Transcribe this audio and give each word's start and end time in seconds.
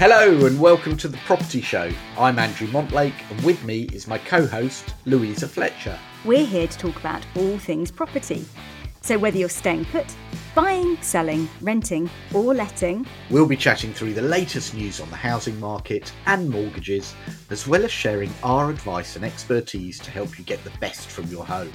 Hello 0.00 0.46
and 0.46 0.58
welcome 0.58 0.96
to 0.96 1.08
the 1.08 1.18
Property 1.26 1.60
Show. 1.60 1.92
I'm 2.16 2.38
Andrew 2.38 2.66
Montlake, 2.68 3.30
and 3.30 3.38
with 3.42 3.62
me 3.64 3.82
is 3.92 4.06
my 4.06 4.16
co 4.16 4.46
host, 4.46 4.94
Louisa 5.04 5.46
Fletcher. 5.46 5.98
We're 6.24 6.46
here 6.46 6.66
to 6.66 6.78
talk 6.78 6.96
about 6.96 7.22
all 7.36 7.58
things 7.58 7.90
property. 7.90 8.46
So, 9.02 9.18
whether 9.18 9.36
you're 9.36 9.50
staying 9.50 9.84
put, 9.84 10.06
buying, 10.54 10.96
selling, 11.02 11.50
renting, 11.60 12.08
or 12.32 12.54
letting, 12.54 13.06
We'll 13.28 13.44
be 13.44 13.58
chatting 13.58 13.92
through 13.92 14.14
the 14.14 14.22
latest 14.22 14.72
news 14.72 15.00
on 15.00 15.10
the 15.10 15.16
housing 15.16 15.60
market 15.60 16.10
and 16.24 16.48
mortgages, 16.48 17.14
as 17.50 17.66
well 17.66 17.84
as 17.84 17.92
sharing 17.92 18.32
our 18.42 18.70
advice 18.70 19.16
and 19.16 19.24
expertise 19.26 19.98
to 19.98 20.10
help 20.10 20.38
you 20.38 20.46
get 20.46 20.64
the 20.64 20.72
best 20.80 21.08
from 21.08 21.26
your 21.26 21.44
home. 21.44 21.72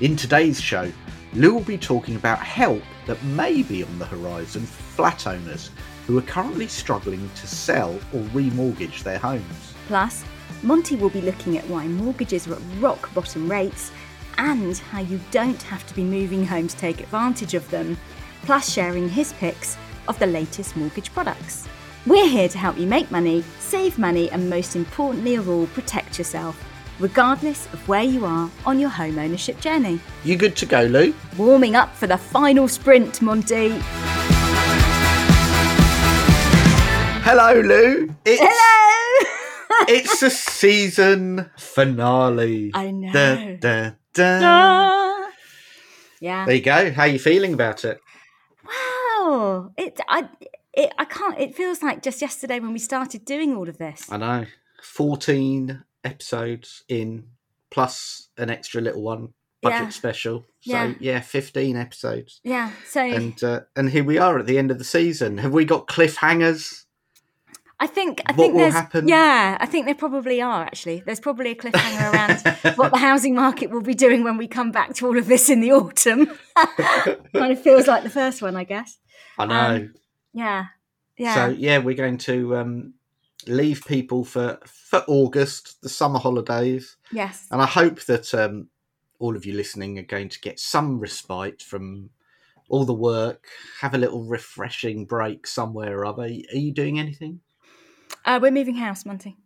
In 0.00 0.16
today's 0.16 0.58
show, 0.58 0.90
Lou 1.34 1.52
will 1.52 1.60
be 1.60 1.76
talking 1.76 2.16
about 2.16 2.38
help 2.38 2.82
that 3.04 3.22
may 3.24 3.62
be 3.62 3.82
on 3.82 3.98
the 3.98 4.06
horizon 4.06 4.62
for 4.62 4.82
flat 4.82 5.26
owners 5.26 5.70
who 6.06 6.16
are 6.18 6.22
currently 6.22 6.68
struggling 6.68 7.28
to 7.34 7.46
sell 7.46 7.94
or 8.12 8.20
remortgage 8.32 9.02
their 9.02 9.18
homes. 9.18 9.74
plus, 9.88 10.24
Monty 10.62 10.96
will 10.96 11.10
be 11.10 11.20
looking 11.20 11.58
at 11.58 11.68
why 11.68 11.86
mortgages 11.86 12.48
are 12.48 12.54
at 12.54 12.62
rock 12.80 13.12
bottom 13.14 13.50
rates 13.50 13.90
and 14.38 14.76
how 14.78 15.00
you 15.00 15.20
don't 15.30 15.62
have 15.62 15.86
to 15.86 15.94
be 15.94 16.02
moving 16.02 16.46
home 16.46 16.68
to 16.68 16.76
take 16.76 17.00
advantage 17.00 17.54
of 17.54 17.68
them, 17.70 17.96
plus, 18.42 18.72
sharing 18.72 19.08
his 19.08 19.32
picks 19.34 19.76
of 20.08 20.18
the 20.18 20.26
latest 20.26 20.76
mortgage 20.76 21.12
products. 21.12 21.68
We're 22.06 22.28
here 22.28 22.48
to 22.48 22.58
help 22.58 22.78
you 22.78 22.86
make 22.86 23.10
money, 23.10 23.44
save 23.58 23.98
money, 23.98 24.30
and 24.30 24.48
most 24.48 24.76
importantly 24.76 25.34
of 25.34 25.48
all, 25.48 25.66
protect 25.68 26.18
yourself, 26.18 26.62
regardless 27.00 27.66
of 27.72 27.88
where 27.88 28.04
you 28.04 28.24
are 28.24 28.50
on 28.64 28.78
your 28.78 28.90
home 28.90 29.18
ownership 29.18 29.60
journey. 29.60 30.00
You 30.24 30.36
good 30.36 30.56
to 30.56 30.66
go, 30.66 30.82
Lou? 30.82 31.14
Warming 31.36 31.76
up 31.76 31.94
for 31.94 32.06
the 32.06 32.18
final 32.18 32.68
sprint, 32.68 33.20
Monty. 33.20 33.80
Hello, 37.28 37.60
Lou. 37.60 38.14
It's, 38.24 38.40
Hello! 38.40 39.84
it's 39.88 40.20
the 40.20 40.30
season 40.30 41.50
finale. 41.58 42.70
I 42.72 42.92
know. 42.92 43.10
Da, 43.12 43.56
da, 43.58 43.90
da. 44.12 44.38
Ah. 44.44 45.30
yeah. 46.20 46.46
There 46.46 46.54
you 46.54 46.62
go. 46.62 46.92
How 46.92 47.02
are 47.02 47.08
you 47.08 47.18
feeling 47.18 47.52
about 47.52 47.84
it? 47.84 47.98
Wow. 48.64 49.72
It 49.76 49.98
I 50.08 50.28
it 50.72 50.92
I 50.98 51.04
can't 51.04 51.36
it 51.40 51.56
feels 51.56 51.82
like 51.82 52.00
just 52.00 52.22
yesterday 52.22 52.60
when 52.60 52.72
we 52.72 52.78
started 52.78 53.24
doing 53.24 53.56
all 53.56 53.68
of 53.68 53.78
this. 53.78 54.06
I 54.08 54.18
know. 54.18 54.46
14 54.84 55.82
episodes 56.04 56.84
in, 56.88 57.24
plus 57.72 58.28
an 58.38 58.50
extra 58.50 58.80
little 58.80 59.02
one, 59.02 59.30
budget 59.62 59.80
Yeah. 59.82 59.88
special. 59.88 60.44
So, 60.60 60.70
Yeah. 60.72 60.94
yeah. 61.00 61.20
15 61.22 61.76
episodes. 61.76 62.40
Yeah. 62.44 62.70
So 62.88 63.00
And 63.00 63.42
uh, 63.42 63.60
and 63.74 63.90
here 63.90 64.04
we 64.04 64.16
are 64.16 64.38
at 64.38 64.46
the 64.46 64.58
end 64.58 64.70
of 64.70 64.78
the 64.78 64.84
season. 64.84 65.38
Have 65.38 65.52
we 65.52 65.64
got 65.64 65.88
cliffhangers? 65.88 66.84
I 67.78 67.86
think 67.86 68.22
I 68.26 68.32
what 68.32 68.36
think 68.36 68.56
there's 68.56 68.72
happen? 68.72 69.06
yeah, 69.06 69.58
I 69.60 69.66
think 69.66 69.84
there 69.84 69.94
probably 69.94 70.40
are 70.40 70.62
actually. 70.62 71.02
There's 71.04 71.20
probably 71.20 71.50
a 71.50 71.54
cliffhanger 71.54 72.12
around 72.12 72.76
what 72.78 72.90
the 72.90 72.98
housing 72.98 73.34
market 73.34 73.70
will 73.70 73.82
be 73.82 73.94
doing 73.94 74.24
when 74.24 74.38
we 74.38 74.48
come 74.48 74.70
back 74.72 74.94
to 74.94 75.06
all 75.06 75.18
of 75.18 75.26
this 75.26 75.50
in 75.50 75.60
the 75.60 75.72
autumn. 75.72 76.38
kind 76.56 77.52
of 77.52 77.60
feels 77.60 77.86
like 77.86 78.02
the 78.02 78.10
first 78.10 78.40
one, 78.40 78.56
I 78.56 78.64
guess. 78.64 78.98
I 79.38 79.46
know. 79.46 79.76
Um, 79.76 79.94
Yeah. 80.32 80.66
Yeah. 81.18 81.34
So 81.34 81.48
yeah, 81.48 81.78
we're 81.78 81.94
going 81.94 82.18
to 82.18 82.56
um, 82.56 82.94
leave 83.46 83.84
people 83.86 84.24
for 84.24 84.58
for 84.64 85.04
August, 85.06 85.82
the 85.82 85.88
summer 85.88 86.18
holidays, 86.18 86.96
yes. 87.12 87.46
and 87.50 87.60
I 87.60 87.66
hope 87.66 88.04
that 88.04 88.32
um, 88.34 88.68
all 89.18 89.36
of 89.36 89.44
you 89.44 89.54
listening 89.54 89.98
are 89.98 90.02
going 90.02 90.28
to 90.30 90.40
get 90.40 90.60
some 90.60 90.98
respite 90.98 91.62
from 91.62 92.10
all 92.68 92.84
the 92.84 92.94
work, 92.94 93.46
have 93.80 93.94
a 93.94 93.98
little 93.98 94.24
refreshing 94.24 95.04
break 95.04 95.46
somewhere 95.46 95.98
or 95.98 96.06
other. 96.06 96.24
Are 96.24 96.58
you 96.58 96.72
doing 96.72 96.98
anything? 96.98 97.40
Uh, 98.26 98.38
we're 98.42 98.50
moving 98.50 98.74
house, 98.74 99.06
Monty. 99.06 99.36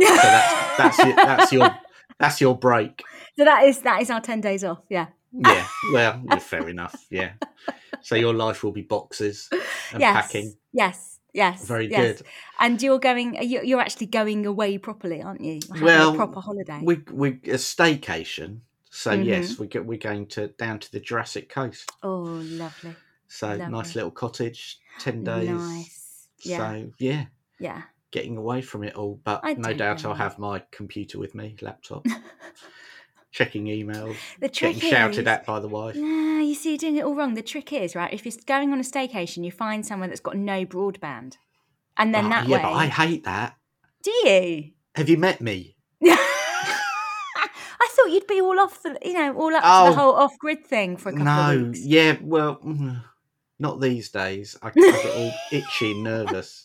So 0.00 0.06
that's 0.14 0.76
that's 0.78 0.98
your, 0.98 1.16
that's 1.16 1.52
your 1.52 1.70
that's 2.18 2.40
your 2.40 2.56
break. 2.56 3.02
So 3.36 3.44
that 3.44 3.64
is 3.64 3.80
that 3.80 4.00
is 4.00 4.10
our 4.10 4.20
ten 4.20 4.40
days 4.40 4.64
off. 4.64 4.80
Yeah. 4.88 5.06
Yeah, 5.30 5.66
well, 5.92 6.22
yeah, 6.24 6.38
fair 6.38 6.68
enough. 6.70 7.04
Yeah. 7.10 7.32
So 8.00 8.14
your 8.14 8.32
life 8.32 8.64
will 8.64 8.72
be 8.72 8.80
boxes 8.80 9.48
and 9.52 9.60
yes. 10.00 10.14
packing. 10.14 10.54
Yes. 10.72 11.18
Yes. 11.34 11.66
Very 11.66 11.90
yes. 11.90 12.18
good. 12.18 12.26
And 12.60 12.80
you're 12.82 12.98
going. 12.98 13.34
you- 13.42 13.60
You're 13.62 13.80
actually 13.80 14.06
going 14.06 14.46
away 14.46 14.78
properly, 14.78 15.20
aren't 15.22 15.42
you? 15.42 15.60
Having 15.68 15.84
Well, 15.84 16.14
a 16.14 16.16
proper 16.16 16.40
holiday. 16.40 16.80
We 16.82 17.02
we 17.12 17.28
a 17.44 17.58
staycation. 17.58 18.60
So 18.90 19.10
Mhm. 19.10 19.26
yes, 19.26 19.58
we 19.58 19.66
go, 19.66 19.82
we're 19.82 19.98
going 19.98 20.26
to 20.28 20.48
down 20.48 20.78
to 20.78 20.90
the 20.90 20.98
Jurassic 21.00 21.50
Coast. 21.50 21.92
oh, 22.02 22.22
lovely. 22.22 22.96
So 23.28 23.54
nice 23.56 23.94
little 23.94 24.10
cottage, 24.10 24.78
ten 24.98 25.24
days. 25.24 25.50
Nice. 25.50 26.28
Yeah. 26.42 26.56
So 26.58 26.92
yeah, 26.98 27.26
yeah. 27.60 27.82
Getting 28.10 28.36
away 28.36 28.60
from 28.62 28.84
it 28.84 28.94
all. 28.94 29.20
But 29.24 29.58
no 29.58 29.72
doubt 29.74 30.04
I'll 30.04 30.14
have 30.14 30.38
my 30.38 30.62
computer 30.70 31.18
with 31.18 31.34
me, 31.34 31.56
laptop, 31.60 32.06
checking 33.30 33.66
emails, 33.66 34.16
The 34.40 34.48
trick 34.48 34.74
getting 34.76 34.90
shouted 34.90 35.28
at 35.28 35.44
by 35.46 35.60
the 35.60 35.68
wife. 35.68 35.96
No, 35.96 36.38
you 36.40 36.54
see, 36.54 36.70
you're 36.70 36.78
doing 36.78 36.96
it 36.96 37.04
all 37.04 37.14
wrong. 37.14 37.34
The 37.34 37.42
trick 37.42 37.72
is, 37.72 37.94
right, 37.94 38.12
if 38.12 38.24
you're 38.24 38.34
going 38.46 38.72
on 38.72 38.78
a 38.80 38.82
staycation, 38.82 39.44
you 39.44 39.50
find 39.52 39.84
somewhere 39.86 40.08
that's 40.08 40.20
got 40.20 40.36
no 40.36 40.64
broadband. 40.64 41.36
And 41.96 42.14
then 42.14 42.26
Oh, 42.26 42.30
that 42.30 42.46
yeah, 42.48 42.56
way. 42.56 42.62
but 42.62 42.72
I 42.72 42.86
hate 42.86 43.24
that. 43.24 43.56
Do 44.02 44.10
you? 44.10 44.70
Have 44.94 45.08
you 45.08 45.16
met 45.18 45.40
me? 45.40 45.76
I 46.60 47.88
thought 47.92 48.10
you'd 48.10 48.26
be 48.26 48.40
all 48.40 48.58
off 48.58 48.82
the, 48.82 48.98
you 49.04 49.12
know, 49.14 49.34
all 49.36 49.54
up 49.54 49.62
to 49.62 49.68
Oh. 49.68 49.90
the 49.90 49.96
whole 49.98 50.14
off 50.14 50.38
grid 50.38 50.64
thing 50.66 50.96
for 50.96 51.10
a 51.10 51.12
couple 51.12 51.24
No, 51.24 51.56
of 51.56 51.66
weeks. 51.68 51.84
yeah, 51.84 52.16
well, 52.22 52.56
mm, 52.64 53.02
not 53.58 53.80
these 53.80 54.08
days. 54.10 54.56
I, 54.62 54.68
I 54.68 54.70
get 54.72 55.16
all 55.16 55.32
itchy 55.52 55.92
and 55.92 56.04
nervous. 56.04 56.64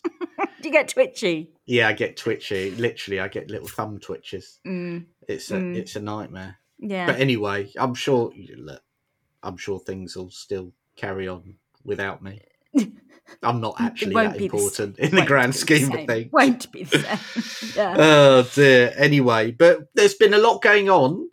Do 0.64 0.68
you 0.70 0.72
get 0.72 0.88
twitchy? 0.88 1.50
Yeah, 1.66 1.88
I 1.88 1.92
get 1.92 2.16
twitchy. 2.16 2.70
Literally, 2.70 3.20
I 3.20 3.28
get 3.28 3.50
little 3.50 3.68
thumb 3.68 3.98
twitches. 4.00 4.60
Mm, 4.66 5.04
It's 5.28 5.50
a 5.50 5.56
Mm. 5.56 5.76
it's 5.76 5.94
a 5.94 6.00
nightmare. 6.00 6.56
yeah. 6.78 7.04
But 7.04 7.20
anyway, 7.20 7.70
I'm 7.76 7.92
sure 7.94 8.32
look, 8.56 8.80
I'm 9.42 9.58
sure 9.58 9.78
things 9.78 10.16
will 10.16 10.30
still 10.30 10.72
carry 10.96 11.28
on 11.28 11.56
without 11.84 12.22
me. 12.22 12.40
I'm 13.42 13.60
not 13.60 13.78
actually 13.78 14.14
that 14.14 14.38
be 14.38 14.38
the 14.38 14.44
important 14.56 14.98
in 14.98 15.14
the 15.14 15.26
grand 15.26 15.52
be 15.52 15.58
the 15.58 15.58
scheme 15.58 15.92
of 15.92 16.06
things. 16.06 16.32
Won't 16.32 16.72
be 16.72 16.84
the 16.84 16.98
same. 16.98 17.72
yeah. 17.76 17.94
Oh 17.98 18.48
dear. 18.54 18.94
Anyway, 18.96 19.50
but 19.50 19.88
there's 19.94 20.14
been 20.14 20.32
a 20.32 20.38
lot 20.38 20.62
going 20.62 20.88
on. 20.88 21.28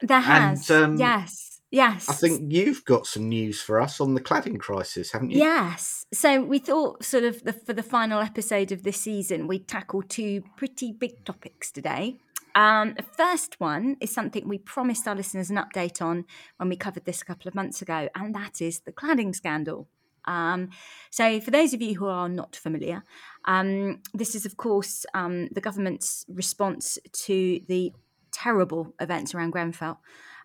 there 0.00 0.18
has. 0.18 0.70
um, 0.70 0.96
yes. 0.96 1.51
Yes. 1.72 2.06
I 2.10 2.12
think 2.12 2.52
you've 2.52 2.84
got 2.84 3.06
some 3.06 3.30
news 3.30 3.62
for 3.62 3.80
us 3.80 3.98
on 3.98 4.12
the 4.12 4.20
cladding 4.20 4.60
crisis, 4.60 5.10
haven't 5.10 5.30
you? 5.30 5.38
Yes. 5.38 6.04
So 6.12 6.42
we 6.42 6.58
thought, 6.58 7.02
sort 7.02 7.24
of, 7.24 7.42
the, 7.44 7.54
for 7.54 7.72
the 7.72 7.82
final 7.82 8.20
episode 8.20 8.72
of 8.72 8.82
this 8.82 9.00
season, 9.00 9.46
we'd 9.46 9.66
tackle 9.66 10.02
two 10.02 10.44
pretty 10.54 10.92
big 10.92 11.24
topics 11.24 11.72
today. 11.72 12.18
Um, 12.54 12.92
the 12.94 13.02
first 13.02 13.58
one 13.58 13.96
is 14.00 14.12
something 14.12 14.46
we 14.46 14.58
promised 14.58 15.08
our 15.08 15.14
listeners 15.14 15.48
an 15.48 15.56
update 15.56 16.02
on 16.02 16.26
when 16.58 16.68
we 16.68 16.76
covered 16.76 17.06
this 17.06 17.22
a 17.22 17.24
couple 17.24 17.48
of 17.48 17.54
months 17.54 17.80
ago, 17.80 18.10
and 18.14 18.34
that 18.34 18.60
is 18.60 18.80
the 18.80 18.92
cladding 18.92 19.34
scandal. 19.34 19.88
Um, 20.26 20.68
so, 21.10 21.40
for 21.40 21.50
those 21.50 21.72
of 21.72 21.80
you 21.80 21.94
who 21.94 22.06
are 22.06 22.28
not 22.28 22.54
familiar, 22.54 23.02
um, 23.46 24.02
this 24.12 24.34
is, 24.34 24.44
of 24.44 24.58
course, 24.58 25.06
um, 25.14 25.48
the 25.48 25.62
government's 25.62 26.26
response 26.28 26.98
to 27.24 27.60
the 27.66 27.94
terrible 28.30 28.94
events 29.00 29.34
around 29.34 29.52
Grenfell 29.52 30.00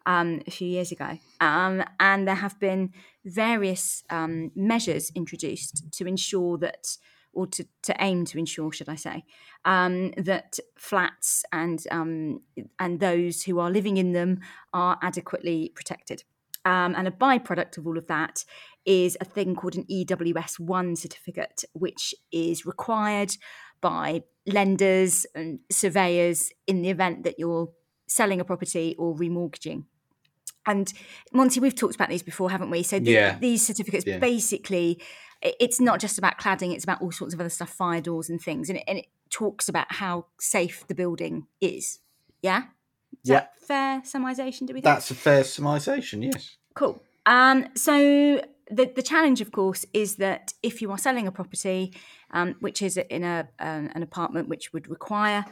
um, 0.08 0.42
a 0.48 0.52
few 0.52 0.68
years 0.68 0.92
ago. 0.92 1.20
Um, 1.40 1.84
and 2.00 2.28
there 2.28 2.36
have 2.36 2.60
been 2.60 2.94
various 3.26 4.04
um, 4.10 4.52
measures 4.56 5.12
introduced 5.14 5.92
to 5.92 6.08
ensure 6.08 6.58
that, 6.60 6.98
or 7.34 7.46
to, 7.48 7.66
to 7.84 7.96
aim 8.00 8.26
to 8.26 8.40
ensure, 8.40 8.72
should 8.72 8.90
I 8.90 8.96
say, 8.96 9.26
um, 9.66 10.14
that 10.18 10.58
flats 10.78 11.44
and 11.52 11.84
um, 11.92 12.42
and 12.80 13.00
those 13.00 13.44
who 13.44 13.60
are 13.60 13.70
living 13.70 13.98
in 13.98 14.14
them 14.14 14.40
are 14.74 14.98
adequately 15.04 15.74
protected. 15.76 16.24
Um, 16.66 16.96
and 16.98 17.08
a 17.08 17.12
byproduct 17.12 17.78
of 17.78 17.86
all 17.86 17.98
of 17.98 18.08
that 18.08 18.44
is 18.86 19.18
a 19.22 19.26
thing 19.26 19.56
called 19.56 19.76
an 19.76 19.86
EWS 19.92 20.60
one 20.60 20.96
certificate, 20.96 21.64
which 21.74 22.16
is 22.32 22.66
required 22.66 23.36
by 23.82 24.24
lenders 24.46 25.26
and 25.36 25.60
surveyors 25.70 26.52
in 26.66 26.82
the 26.82 26.90
event 26.90 27.24
that 27.24 27.38
you're 27.38 27.70
selling 28.08 28.40
a 28.40 28.46
property 28.46 28.96
or 28.98 29.16
remortgaging. 29.16 29.84
And 30.66 30.92
Monty, 31.32 31.60
we've 31.60 31.76
talked 31.76 31.96
about 31.96 32.10
these 32.10 32.24
before, 32.24 32.52
haven't 32.52 32.70
we? 32.70 32.84
So 32.84 33.00
the, 33.00 33.12
Yeah. 33.12 33.38
these 33.40 33.66
certificates 33.66 34.06
Yeah. 34.06 34.18
basically, 34.20 35.02
it's 35.42 35.80
not 35.80 36.00
just 36.00 36.18
about 36.18 36.38
cladding; 36.40 36.74
it's 36.74 36.84
about 36.84 37.02
all 37.02 37.12
sorts 37.12 37.34
of 37.34 37.40
other 37.40 37.50
stuff, 37.50 37.70
fire 37.70 38.02
doors 38.02 38.30
and 38.30 38.42
things, 38.42 38.70
and 38.70 38.80
it, 38.80 38.84
and 38.88 38.98
it 38.98 39.06
talks 39.30 39.70
about 39.70 39.88
how 39.94 40.26
safe 40.40 40.86
the 40.88 40.96
building 40.96 41.48
is. 41.62 42.00
Yeah, 42.42 42.64
is 43.24 43.30
Yeah. 43.30 43.34
that 43.42 43.60
fair 43.62 44.02
summarization? 44.02 44.66
Do 44.68 44.74
we 44.74 44.82
think? 44.82 44.84
That's 44.86 45.12
a 45.12 45.16
fair 45.16 45.44
surmisation, 45.44 46.22
yes. 46.24 46.58
Cool. 46.74 47.02
Um, 47.26 47.68
so 47.76 48.42
the 48.70 48.92
the 48.96 49.04
challenge, 49.04 49.42
of 49.42 49.52
course, 49.52 49.86
is 49.94 50.16
that 50.16 50.54
if 50.64 50.82
you 50.82 50.92
are 50.92 50.98
selling 50.98 51.28
a 51.28 51.32
property, 51.32 51.94
um, 52.32 52.56
which 52.60 52.82
is 52.82 52.98
in 52.98 53.24
a 53.24 53.48
um, 53.60 53.90
an 53.94 54.04
apartment 54.04 54.50
which 54.50 54.74
would 54.74 54.90
require 54.90 55.46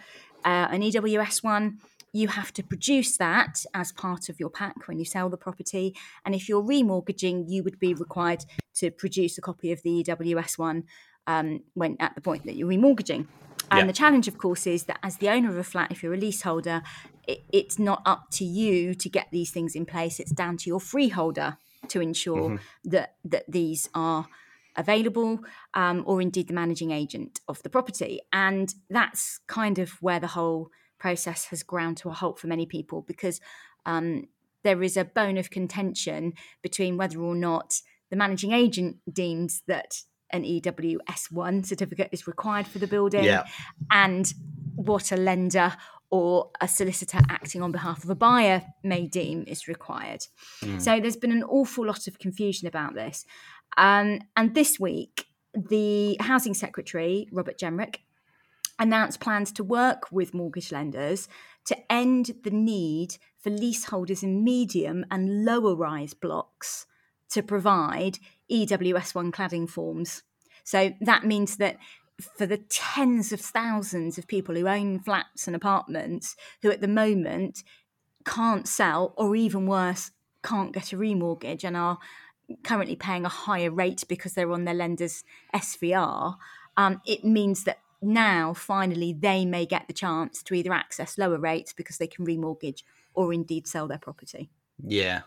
uh, 0.43 0.67
an 0.71 0.81
EWS 0.81 1.43
one, 1.43 1.79
you 2.19 2.27
have 2.29 2.51
to 2.53 2.63
produce 2.63 3.17
that 3.17 3.53
as 3.73 3.91
part 3.91 4.29
of 4.29 4.39
your 4.39 4.49
pack 4.49 4.87
when 4.87 4.97
you 4.99 5.05
sell 5.05 5.29
the 5.29 5.37
property. 5.47 5.85
And 6.23 6.33
if 6.33 6.47
you're 6.47 6.63
remortgaging, 6.63 7.45
you 7.47 7.61
would 7.65 7.79
be 7.79 7.93
required 7.93 8.41
to 8.75 8.89
produce 8.89 9.37
a 9.37 9.41
copy 9.41 9.71
of 9.73 9.81
the 9.83 9.93
EWS 10.03 10.57
one 10.57 10.79
um, 11.27 11.47
when 11.73 11.97
at 11.99 12.15
the 12.15 12.21
point 12.21 12.45
that 12.45 12.55
you're 12.55 12.69
remortgaging. 12.69 13.27
And 13.71 13.79
Yeah. 13.79 13.87
the 13.87 13.93
challenge, 14.01 14.27
of 14.29 14.37
course, 14.37 14.65
is 14.75 14.85
that 14.85 14.99
as 15.03 15.17
the 15.17 15.29
owner 15.29 15.49
of 15.49 15.57
a 15.57 15.63
flat, 15.63 15.91
if 15.91 16.03
you're 16.03 16.13
a 16.13 16.17
leaseholder, 16.27 16.83
it, 17.27 17.39
it's 17.51 17.77
not 17.79 18.01
up 18.05 18.23
to 18.37 18.45
you 18.45 18.93
to 18.95 19.09
get 19.09 19.27
these 19.31 19.51
things 19.51 19.75
in 19.75 19.85
place. 19.85 20.19
It's 20.21 20.31
down 20.31 20.55
to 20.57 20.69
your 20.69 20.79
freeholder 20.79 21.57
to 21.89 21.99
ensure 22.01 22.49
that 22.85 23.09
that 23.25 23.45
these 23.57 23.89
are 23.93 24.27
available, 24.77 25.39
um, 25.73 26.03
or 26.05 26.21
indeed 26.21 26.47
the 26.47 26.53
managing 26.53 26.91
agent 26.91 27.41
of 27.47 27.61
the 27.63 27.69
property. 27.69 28.19
And 28.31 28.73
that's 28.89 29.39
kind 29.47 29.79
of 29.79 29.89
where 30.01 30.19
the 30.19 30.27
whole 30.27 30.69
process 30.99 31.45
has 31.45 31.63
ground 31.63 31.97
to 31.97 32.09
a 32.09 32.13
halt 32.13 32.39
for 32.39 32.47
many 32.47 32.65
people 32.65 33.01
because 33.01 33.39
um, 33.85 34.27
there 34.63 34.81
is 34.81 34.97
a 34.97 35.05
bone 35.05 35.37
of 35.37 35.49
contention 35.49 36.33
between 36.61 36.97
whether 36.97 37.19
or 37.19 37.35
not 37.35 37.79
the 38.09 38.15
managing 38.15 38.51
agent 38.51 38.97
deems 39.11 39.61
that 39.67 40.01
an 40.31 40.43
EWS1 40.43 41.65
certificate 41.65 42.09
is 42.11 42.27
required 42.27 42.67
for 42.67 42.79
the 42.79 42.87
building 42.87 43.23
Yeah. 43.23 43.45
and 43.91 44.33
what 44.75 45.11
a 45.11 45.17
lender 45.17 45.75
or 46.09 46.51
a 46.61 46.67
solicitor 46.67 47.19
acting 47.29 47.61
on 47.61 47.71
behalf 47.71 48.03
of 48.03 48.09
a 48.09 48.15
buyer 48.15 48.63
may 48.83 49.07
deem 49.07 49.43
is 49.47 49.67
required. 49.67 50.25
So 50.77 50.99
there's 50.99 51.17
been 51.17 51.31
an 51.31 51.43
awful 51.43 51.85
lot 51.85 52.07
of 52.07 52.19
confusion 52.19 52.67
about 52.67 52.93
this. 52.93 53.25
Um, 53.77 54.21
and 54.37 54.53
this 54.53 54.79
week, 54.79 55.25
the 55.53 56.15
Housing 56.19 56.53
Secretary, 56.53 57.27
Robert 57.31 57.57
Jenrick, 57.59 57.97
announced 58.79 59.19
plans 59.19 59.51
to 59.53 59.63
work 59.63 60.11
with 60.11 60.33
mortgage 60.33 60.71
lenders 60.71 61.27
to 61.65 61.91
end 61.91 62.31
the 62.43 62.51
need 62.51 63.17
for 63.39 63.49
leaseholders 63.49 64.23
in 64.23 64.43
medium 64.43 65.05
and 65.09 65.45
lower 65.45 65.75
rise 65.75 66.13
blocks 66.13 66.85
to 67.29 67.41
provide 67.41 68.19
EWS1 68.51 69.31
cladding 69.31 69.69
forms. 69.69 70.23
So 70.63 70.93
that 71.01 71.25
means 71.25 71.57
that 71.57 71.77
for 72.37 72.45
the 72.45 72.57
tens 72.57 73.33
of 73.33 73.41
thousands 73.41 74.17
of 74.17 74.27
people 74.27 74.55
who 74.55 74.67
own 74.67 74.99
flats 74.99 75.47
and 75.47 75.55
apartments 75.55 76.35
who 76.61 76.71
at 76.71 76.81
the 76.81 76.87
moment 76.87 77.63
can't 78.25 78.67
sell 78.67 79.13
or 79.17 79.35
even 79.35 79.67
worse 79.67 80.11
can't 80.43 80.73
get 80.73 80.93
a 80.93 80.97
remortgage 80.97 81.63
and 81.63 81.75
are 81.75 81.97
currently 82.63 82.95
paying 82.95 83.25
a 83.25 83.29
higher 83.29 83.71
rate 83.71 84.03
because 84.07 84.33
they're 84.33 84.51
on 84.51 84.65
their 84.65 84.73
lender's 84.73 85.23
SVR, 85.53 86.35
um, 86.77 87.01
it 87.05 87.23
means 87.23 87.63
that 87.63 87.79
now 88.05 88.53
finally 88.53 89.11
they 89.13 89.45
may 89.45 89.65
get 89.65 89.87
the 89.87 89.93
chance 89.93 90.41
to 90.43 90.53
either 90.53 90.71
access 90.73 91.17
lower 91.17 91.37
rates 91.39 91.73
because 91.73 91.97
they 91.97 92.07
can 92.07 92.25
remortgage 92.25 92.83
or 93.13 93.33
indeed 93.33 93.67
sell 93.67 93.87
their 93.87 93.97
property. 93.97 94.49
Yeah, 94.83 95.21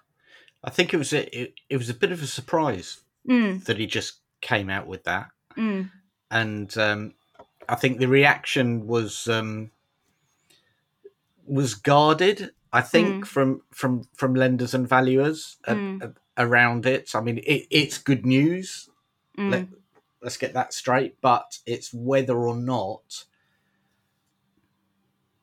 I 0.62 0.70
think 0.70 0.92
it 0.94 0.98
was 0.98 1.12
a, 1.12 1.22
it, 1.38 1.54
it 1.68 1.76
was 1.76 1.88
a 1.90 1.94
bit 1.94 2.12
of 2.12 2.22
a 2.22 2.26
surprise 2.26 3.00
Mm, 3.28 3.64
that 3.64 3.76
he 3.78 3.86
just 3.86 4.20
came 4.40 4.70
out 4.70 4.86
with 4.86 5.04
that, 5.04 5.28
mm, 5.56 5.90
and 6.30 6.78
um, 6.78 7.14
I 7.68 7.74
think 7.74 7.98
the 7.98 8.08
reaction 8.08 8.86
was 8.86 9.28
um, 9.28 9.70
was 11.46 11.74
guarded. 11.74 12.50
I 12.72 12.80
think 12.82 13.24
Mm. 13.24 13.26
from 13.26 13.62
from 13.70 14.08
from 14.14 14.34
lenders 14.34 14.74
and 14.74 14.88
valuers 14.88 15.56
a- 15.64 15.74
Mm. 15.74 16.02
a- 16.02 16.14
around 16.42 16.86
it. 16.86 17.14
I 17.14 17.20
mean, 17.20 17.38
it, 17.38 17.66
it's 17.70 17.98
good 17.98 18.24
news. 18.26 18.88
mm. 19.36 19.50
Let, 19.50 19.68
let's 20.22 20.36
get 20.36 20.54
that 20.54 20.72
straight. 20.72 21.20
But 21.20 21.58
it's 21.66 21.92
whether 21.92 22.36
or 22.36 22.56
not 22.56 23.24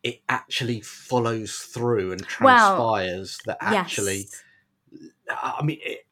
it 0.04 0.22
actually 0.30 0.82
follows 0.82 1.58
through 1.58 2.12
and 2.12 2.22
Well, 2.40 2.76
transpires 2.76 3.40
that 3.46 3.58
actually. 3.60 4.18
yes. 4.18 4.44
I 5.30 5.64
mean, 5.64 5.80
it, 5.82 6.06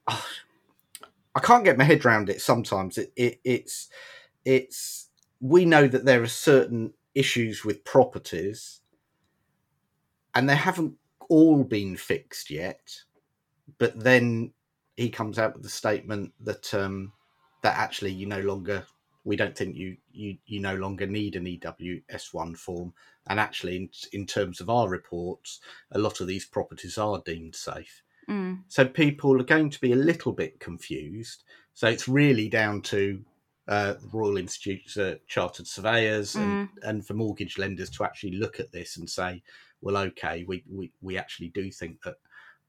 I 1.36 1.40
can't 1.40 1.64
get 1.64 1.78
my 1.78 1.84
head 1.84 2.06
around 2.06 2.30
it. 2.30 2.42
Sometimes 2.42 2.98
it, 2.98 3.12
it 3.16 3.40
it's 3.44 3.90
it's 4.46 5.10
we 5.40 5.66
know 5.66 5.88
that 5.88 6.06
there 6.06 6.22
are 6.22 6.28
certain 6.28 6.94
issues 7.16 7.64
with 7.64 7.84
properties, 7.84 8.82
and 10.34 10.50
they 10.50 10.56
haven't 10.56 10.96
all 11.30 11.64
been 11.64 11.96
fixed 11.96 12.50
yet. 12.50 12.90
But 13.78 14.00
then 14.00 14.54
he 14.98 15.10
comes 15.10 15.40
out 15.40 15.54
with 15.54 15.64
the 15.64 15.70
statement 15.70 16.34
that 16.42 16.74
um, 16.74 17.14
that 17.64 17.78
actually 17.78 18.12
you 18.12 18.28
no 18.28 18.40
longer 18.42 18.86
we 19.26 19.36
don't 19.38 19.58
think 19.58 19.76
you 19.76 19.98
you 20.12 20.38
you 20.46 20.60
no 20.60 20.76
longer 20.76 21.08
need 21.08 21.36
an 21.36 21.46
EWS 21.46 22.34
one 22.34 22.56
form, 22.56 22.94
and 23.28 23.40
actually 23.40 23.78
in, 23.78 23.90
in 24.12 24.26
terms 24.28 24.62
of 24.62 24.70
our 24.70 24.90
reports, 24.90 25.60
a 25.92 25.98
lot 25.98 26.22
of 26.22 26.28
these 26.28 26.46
properties 26.46 26.98
are 26.98 27.22
deemed 27.26 27.56
safe. 27.56 28.04
Mm, 28.30 28.64
So 28.68 28.86
people 28.86 29.40
are 29.40 29.46
going 29.46 29.70
to 29.70 29.82
be 29.82 29.92
a 29.92 29.98
little 29.98 30.34
bit 30.34 30.60
confused. 30.60 31.44
So 31.74 31.88
it's 31.88 32.08
really 32.08 32.50
down 32.50 32.82
to 32.84 33.24
uh, 33.68 33.94
the 33.94 34.10
Royal 34.12 34.38
Institute's 34.38 34.98
uh, 34.98 35.16
chartered 35.28 35.68
surveyors 35.68 36.36
and, 36.36 36.70
and 36.84 37.06
for 37.06 37.14
mortgage 37.14 37.58
lenders 37.58 37.90
to 37.92 38.04
actually 38.04 38.34
look 38.38 38.60
at 38.60 38.72
this 38.72 38.98
and 38.98 39.10
say, 39.10 39.42
well, 39.82 39.98
okay, 39.98 40.44
we, 40.48 40.64
we, 40.70 40.92
we 41.02 41.18
actually 41.18 41.50
do 41.50 41.72
think 41.72 42.02
that 42.04 42.16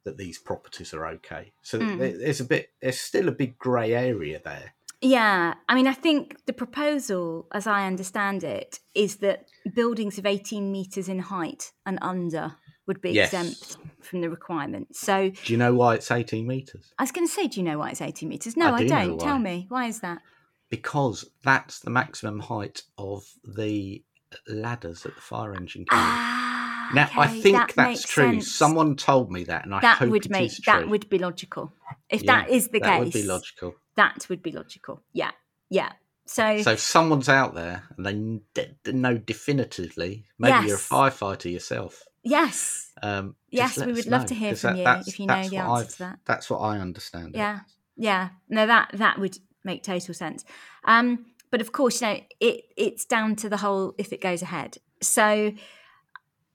that 0.04 0.18
these 0.18 0.38
properties 0.38 0.92
are 0.92 1.06
okay. 1.06 1.52
So 1.62 1.78
Mm. 1.80 2.18
there's 2.20 2.40
a 2.40 2.44
bit, 2.44 2.70
there's 2.80 3.00
still 3.00 3.28
a 3.28 3.32
big 3.32 3.58
grey 3.58 3.94
area 3.94 4.40
there. 4.44 4.74
Yeah, 5.04 5.52
I 5.68 5.74
mean, 5.74 5.86
I 5.86 5.92
think 5.92 6.46
the 6.46 6.54
proposal, 6.54 7.46
as 7.52 7.66
I 7.66 7.86
understand 7.86 8.42
it, 8.42 8.80
is 8.94 9.16
that 9.16 9.44
buildings 9.74 10.16
of 10.16 10.24
18 10.24 10.72
metres 10.72 11.10
in 11.10 11.18
height 11.18 11.72
and 11.84 11.98
under 12.00 12.56
would 12.86 13.02
be 13.02 13.10
Yes. 13.10 13.28
exempt 13.28 13.76
from 14.00 14.22
the 14.22 14.30
requirement. 14.30 14.96
So 14.96 15.30
Do 15.44 15.52
you 15.52 15.58
know 15.58 15.74
why 15.74 15.96
it's 15.96 16.10
18 16.10 16.46
metres? 16.46 16.94
I 16.98 17.02
was 17.02 17.12
going 17.12 17.26
to 17.26 17.32
say, 17.32 17.48
do 17.48 17.60
you 17.60 17.64
know 17.64 17.78
why 17.78 17.90
it's 17.90 18.00
18 18.00 18.26
metres? 18.26 18.56
No, 18.56 18.72
I 18.72 18.82
do 18.82 18.88
don't. 18.88 19.18
Tell 19.18 19.38
me, 19.38 19.66
why 19.68 19.88
is 19.88 20.00
that? 20.00 20.22
Because 20.70 21.28
that's 21.42 21.80
the 21.80 21.90
maximum 21.90 22.40
height 22.40 22.82
of 22.96 23.24
the 23.44 24.02
ladders 24.48 25.04
at 25.04 25.14
the 25.14 25.20
fire 25.20 25.54
engine. 25.54 25.84
Ah, 25.90 26.90
Now 26.94 27.10
I 27.16 27.26
think 27.26 27.56
that 27.56 27.72
that's 27.76 28.04
true. 28.04 28.40
sense. 28.40 28.50
Someone 28.52 28.96
told 28.96 29.30
me 29.30 29.44
that, 29.44 29.66
and 29.66 29.74
I 29.74 29.80
that 29.80 29.98
hope 29.98 30.10
would 30.10 30.24
it 30.26 30.30
make 30.32 30.50
is 30.50 30.60
that 30.64 30.88
would 30.88 31.10
be 31.10 31.18
logical. 31.18 31.74
If 32.08 32.22
Yeah, 32.24 32.40
that 32.40 32.50
is 32.50 32.68
the 32.68 32.80
that 32.80 32.86
case, 32.86 32.90
that 32.90 32.98
would 33.00 33.12
be 33.12 33.22
logical. 33.22 33.74
That 33.96 34.26
would 34.28 34.42
be 34.42 34.52
logical. 34.52 35.02
Yeah, 35.12 35.30
yeah. 35.70 35.92
So, 36.26 36.62
So 36.62 36.72
if 36.72 36.80
someone's 36.80 37.28
out 37.28 37.54
there 37.54 37.82
and 37.98 38.40
they 38.54 38.92
know 38.92 39.18
definitively, 39.18 40.24
maybe 40.38 40.66
you're 40.68 40.76
a 40.76 40.80
firefighter 40.80 41.52
yourself. 41.52 42.02
yes, 42.22 42.92
Um, 43.02 43.36
yes, 43.50 43.76
we 43.78 43.92
would 43.92 44.06
love 44.06 44.22
know, 44.22 44.26
to 44.28 44.34
hear 44.34 44.56
from 44.56 44.82
that- 44.82 45.06
you 45.06 45.10
if 45.12 45.20
you 45.20 45.26
know 45.26 45.48
the 45.48 45.56
answer 45.58 45.70
I've- 45.84 45.92
to 45.92 45.98
that. 45.98 46.18
That's 46.24 46.48
what 46.48 46.58
I 46.60 46.78
understand. 46.78 47.32
Yeah, 47.34 47.60
yeah. 47.96 48.30
No, 48.48 48.66
that 48.66 48.90
that 48.94 49.18
would 49.18 49.38
make 49.64 49.82
total 49.82 50.14
sense. 50.14 50.44
Um, 50.84 51.26
but 51.50 51.60
of 51.60 51.72
course, 51.72 52.00
you 52.00 52.06
know, 52.08 52.20
it 52.40 52.64
it's 52.76 53.04
down 53.04 53.36
to 53.36 53.48
the 53.50 53.58
whole 53.58 53.94
if 53.98 54.10
it 54.12 54.20
goes 54.22 54.40
ahead. 54.42 54.78
So, 55.02 55.52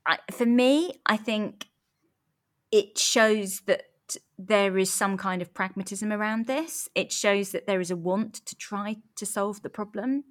I, 0.08 0.18
for 0.32 0.46
me, 0.48 0.94
I 1.06 1.18
think 1.18 1.68
it 2.72 2.98
shows 2.98 3.60
that 3.68 3.84
there 4.42 4.78
is 4.78 4.90
some 4.90 5.18
kind 5.18 5.42
of 5.42 5.54
pragmatism 5.54 6.14
around 6.14 6.48
this. 6.48 6.88
It 6.96 7.12
shows 7.12 7.52
that 7.52 7.68
there 7.68 7.82
is 7.82 7.92
a 7.92 7.96
want 7.98 8.34
to 8.46 8.56
try 8.56 8.98
to 9.18 9.26
solve 9.26 9.62
the 9.62 9.70
problem. 9.70 10.24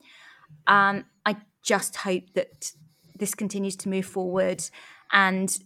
Um, 0.67 1.05
I 1.27 1.37
just 1.63 1.97
hope 1.97 2.33
that 2.35 2.73
this 3.15 3.35
continues 3.35 3.77
to 3.77 3.89
move 3.91 4.07
forward, 4.07 4.65
and 5.13 5.57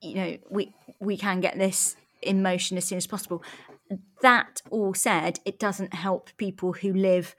you 0.00 0.14
know, 0.14 0.38
we 0.50 0.72
we 0.98 1.16
can 1.16 1.40
get 1.40 1.58
this 1.58 1.96
in 2.22 2.42
motion 2.42 2.78
as 2.78 2.86
soon 2.86 2.98
as 2.98 3.06
possible 3.06 3.42
that 4.22 4.62
all 4.70 4.94
said, 4.94 5.40
it 5.44 5.58
doesn't 5.58 5.94
help 5.94 6.30
people 6.36 6.72
who 6.74 6.92
live, 6.92 7.34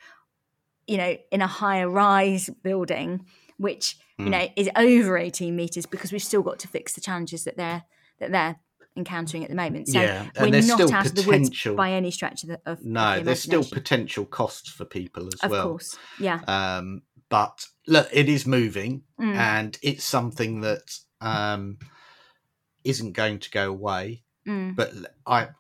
you 0.88 0.98
know, 0.98 1.16
in 1.32 1.42
a 1.42 1.48
higher 1.48 1.90
rise 1.90 2.50
building, 2.62 3.26
which 3.58 3.98
you 4.18 4.26
Hmm. 4.26 4.32
know 4.32 4.48
is 4.56 4.70
over 4.76 5.18
eighteen 5.18 5.56
meters, 5.56 5.86
because 5.86 6.12
we've 6.12 6.22
still 6.22 6.44
got 6.44 6.60
to 6.60 6.68
fix 6.68 6.94
the 6.94 7.02
challenges 7.02 7.46
that 7.46 7.58
they're 7.58 7.84
that 8.20 8.32
they're 8.32 8.58
encountering 9.02 9.44
at 9.44 9.50
the 9.50 9.56
moment. 9.56 9.88
So 9.88 10.00
Yeah, 10.00 10.30
and 10.36 10.52
we're 10.52 10.62
not 10.62 10.80
still 10.80 10.94
out 10.94 11.06
of 11.06 11.16
the 11.16 11.28
woods 11.28 11.50
by 11.76 11.92
any 11.92 12.12
stretch 12.12 12.44
of 12.44 12.50
the 12.50 12.60
of, 12.66 12.80
of 12.80 12.86
No, 12.86 13.18
the 13.18 13.26
there's 13.26 13.44
still 13.44 13.64
potential 13.64 14.26
costs 14.26 14.70
for 14.70 14.86
people 14.86 15.28
as 15.28 15.40
of 15.44 15.52
well. 15.52 15.62
Of 15.62 15.70
course, 15.70 15.98
yeah, 16.20 16.40
Um, 16.48 17.02
but 17.30 17.66
look, 17.88 18.08
it 18.12 18.30
is 18.30 18.46
moving, 18.46 19.04
Mm. 19.20 19.36
and 19.36 19.78
it's 19.82 20.04
something 20.04 20.62
that 20.62 20.88
um, 21.22 21.78
isn't 22.84 23.14
going 23.14 23.40
to 23.40 23.50
go 23.52 23.70
away. 23.70 24.24
Mm. 24.48 24.76
But 24.76 24.92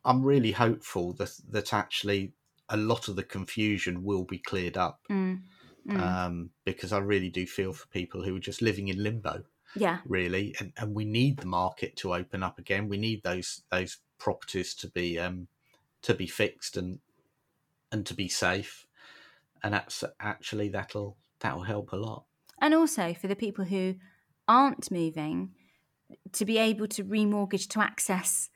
I'm 0.03 0.23
really 0.23 0.51
hopeful 0.51 1.13
that 1.13 1.31
that 1.49 1.73
actually 1.73 2.33
a 2.67 2.77
lot 2.77 3.07
of 3.07 3.15
the 3.15 3.23
confusion 3.23 4.03
will 4.03 4.23
be 4.23 4.39
cleared 4.39 4.77
up. 4.77 5.01
Mm. 5.09 5.41
Mm. 5.87 5.99
Um, 5.99 6.49
because 6.63 6.93
I 6.93 6.99
really 6.99 7.29
do 7.29 7.45
feel 7.47 7.73
for 7.73 7.87
people 7.87 8.23
who 8.23 8.35
are 8.35 8.39
just 8.39 8.61
living 8.61 8.87
in 8.89 9.01
limbo. 9.01 9.43
Yeah, 9.75 9.99
really, 10.05 10.55
and, 10.59 10.73
and 10.77 10.93
we 10.93 11.05
need 11.05 11.37
the 11.37 11.47
market 11.47 11.95
to 11.97 12.13
open 12.13 12.43
up 12.43 12.59
again. 12.59 12.89
We 12.89 12.97
need 12.97 13.23
those 13.23 13.63
those 13.71 13.97
properties 14.17 14.73
to 14.75 14.87
be 14.89 15.19
um, 15.19 15.47
to 16.03 16.13
be 16.13 16.27
fixed 16.27 16.77
and 16.77 16.99
and 17.91 18.05
to 18.05 18.13
be 18.13 18.27
safe, 18.27 18.87
and 19.63 19.73
that's 19.73 20.03
actually 20.19 20.69
that'll 20.69 21.17
that'll 21.39 21.63
help 21.63 21.91
a 21.91 21.97
lot. 21.97 22.25
and 22.59 22.73
also 22.73 23.13
for 23.13 23.27
the 23.27 23.35
people 23.35 23.65
who 23.65 23.95
aren't 24.47 24.91
moving 24.91 25.51
to 26.33 26.45
be 26.45 26.57
able 26.57 26.87
to 26.87 27.03
remortgage 27.03 27.67
to 27.69 27.79
access 27.79 28.49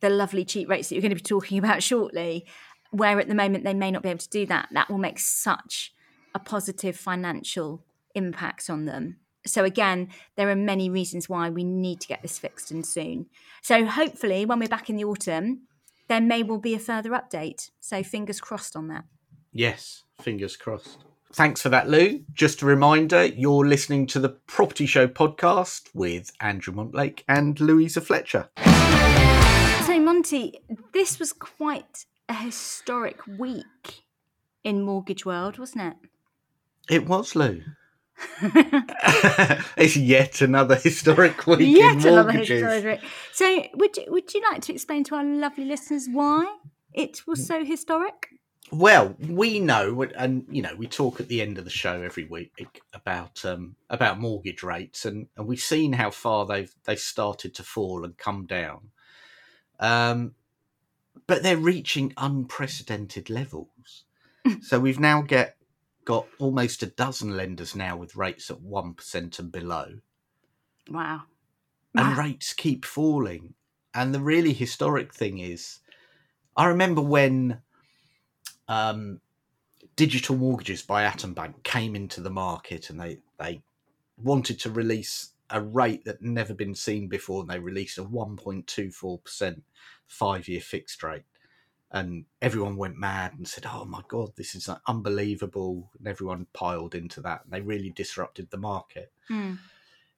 the 0.00 0.10
lovely 0.10 0.44
cheap 0.44 0.68
rates 0.68 0.88
that 0.88 0.94
you're 0.94 1.02
going 1.02 1.10
to 1.10 1.16
be 1.16 1.20
talking 1.20 1.58
about 1.62 1.82
shortly 1.82 2.46
where 2.90 3.18
at 3.18 3.28
the 3.28 3.34
moment 3.34 3.64
they 3.64 3.74
may 3.74 3.90
not 3.90 4.02
be 4.02 4.08
able 4.08 4.18
to 4.18 4.28
do 4.28 4.46
that 4.46 4.68
that 4.72 4.90
will 4.90 4.98
make 4.98 5.18
such 5.18 5.94
a 6.34 6.38
positive 6.38 6.96
financial 6.96 7.82
impact 8.14 8.68
on 8.68 8.84
them. 8.84 9.16
So 9.46 9.64
again, 9.64 10.08
there 10.36 10.50
are 10.50 10.56
many 10.56 10.88
reasons 10.88 11.28
why 11.28 11.50
we 11.50 11.64
need 11.64 12.00
to 12.00 12.08
get 12.08 12.22
this 12.22 12.38
fixed 12.38 12.70
and 12.70 12.86
soon. 12.86 13.26
So 13.60 13.84
hopefully, 13.86 14.44
when 14.44 14.58
we're 14.58 14.68
back 14.68 14.88
in 14.88 14.96
the 14.96 15.04
autumn, 15.04 15.62
there 16.08 16.20
may 16.20 16.42
well 16.42 16.58
be 16.58 16.74
a 16.74 16.78
further 16.78 17.10
update. 17.10 17.70
So 17.80 18.02
fingers 18.02 18.40
crossed 18.40 18.76
on 18.76 18.88
that. 18.88 19.04
Yes, 19.52 20.04
fingers 20.20 20.56
crossed. 20.56 20.98
Thanks 21.34 21.62
for 21.62 21.70
that, 21.70 21.88
Lou. 21.88 22.20
Just 22.32 22.60
a 22.60 22.66
reminder 22.66 23.24
you're 23.24 23.66
listening 23.66 24.06
to 24.08 24.20
the 24.20 24.28
Property 24.28 24.84
Show 24.84 25.08
podcast 25.08 25.88
with 25.94 26.30
Andrew 26.40 26.74
Montlake 26.74 27.22
and 27.26 27.58
Louisa 27.58 28.02
Fletcher. 28.02 28.50
So, 29.86 29.98
Monty, 29.98 30.60
this 30.92 31.18
was 31.18 31.32
quite 31.32 32.04
a 32.28 32.34
historic 32.34 33.26
week 33.26 34.04
in 34.62 34.82
Mortgage 34.82 35.24
World, 35.24 35.58
wasn't 35.58 35.94
it? 35.94 35.96
It 36.94 37.06
was, 37.06 37.34
Lou. 37.34 37.62
it's 39.76 39.96
yet 39.96 40.40
another 40.40 40.76
historic 40.76 41.46
week 41.46 41.76
Yet 41.76 41.96
in 41.96 42.08
another 42.08 42.32
mortgages. 42.32 42.62
historic. 42.62 43.00
So, 43.32 43.64
would 43.74 43.96
you, 43.96 44.04
would 44.08 44.34
you 44.34 44.42
like 44.50 44.62
to 44.62 44.72
explain 44.72 45.04
to 45.04 45.14
our 45.14 45.24
lovely 45.24 45.64
listeners 45.64 46.08
why 46.10 46.56
it 46.92 47.26
was 47.26 47.46
so 47.46 47.64
historic? 47.64 48.28
Well, 48.70 49.14
we 49.18 49.60
know, 49.60 50.02
and 50.16 50.46
you 50.50 50.62
know, 50.62 50.74
we 50.74 50.86
talk 50.86 51.20
at 51.20 51.28
the 51.28 51.42
end 51.42 51.58
of 51.58 51.64
the 51.64 51.70
show 51.70 52.00
every 52.00 52.24
week 52.24 52.80
about 52.94 53.44
um, 53.44 53.76
about 53.90 54.18
mortgage 54.18 54.62
rates, 54.62 55.04
and, 55.04 55.26
and 55.36 55.46
we've 55.46 55.60
seen 55.60 55.92
how 55.92 56.10
far 56.10 56.46
they've 56.46 56.74
they've 56.84 56.98
started 56.98 57.54
to 57.56 57.62
fall 57.62 58.02
and 58.02 58.16
come 58.16 58.46
down. 58.46 58.88
Um, 59.78 60.32
but 61.26 61.42
they're 61.42 61.56
reaching 61.56 62.14
unprecedented 62.16 63.28
levels. 63.28 64.04
so 64.62 64.80
we've 64.80 65.00
now 65.00 65.22
get 65.22 65.56
got 66.04 66.28
almost 66.38 66.82
a 66.82 66.86
dozen 66.86 67.36
lenders 67.36 67.74
now 67.76 67.96
with 67.96 68.16
rates 68.16 68.50
at 68.50 68.60
one 68.60 68.94
percent 68.94 69.38
and 69.38 69.52
below, 69.52 70.00
Wow. 70.88 71.22
and 71.96 72.16
rates 72.16 72.52
keep 72.52 72.84
falling. 72.84 73.54
And 73.94 74.14
the 74.14 74.20
really 74.20 74.52
historic 74.52 75.12
thing 75.14 75.38
is, 75.38 75.80
I 76.56 76.66
remember 76.66 77.02
when 77.02 77.62
um, 78.68 79.20
digital 79.96 80.36
mortgages 80.36 80.82
by 80.82 81.04
Atom 81.04 81.34
Bank 81.34 81.62
came 81.64 81.94
into 81.96 82.20
the 82.20 82.30
market, 82.30 82.90
and 82.90 83.00
they 83.00 83.18
they 83.38 83.62
wanted 84.16 84.60
to 84.60 84.70
release 84.70 85.32
a 85.50 85.60
rate 85.62 86.04
that 86.04 86.22
never 86.22 86.54
been 86.54 86.74
seen 86.74 87.08
before, 87.08 87.42
and 87.42 87.50
they 87.50 87.58
released 87.58 87.98
a 87.98 88.04
one 88.04 88.36
point 88.36 88.66
two 88.66 88.90
four 88.90 89.18
percent 89.20 89.64
five 90.06 90.48
year 90.48 90.60
fixed 90.60 91.02
rate. 91.02 91.24
And 91.94 92.24
everyone 92.40 92.76
went 92.76 92.96
mad 92.96 93.34
and 93.34 93.46
said, 93.46 93.66
"Oh 93.66 93.84
my 93.84 94.00
god, 94.08 94.30
this 94.36 94.54
is 94.54 94.68
unbelievable!" 94.86 95.90
And 95.98 96.08
everyone 96.08 96.46
piled 96.54 96.94
into 96.94 97.20
that. 97.20 97.42
And 97.44 97.52
they 97.52 97.60
really 97.60 97.90
disrupted 97.90 98.50
the 98.50 98.56
market 98.56 99.12
Hmm. 99.28 99.54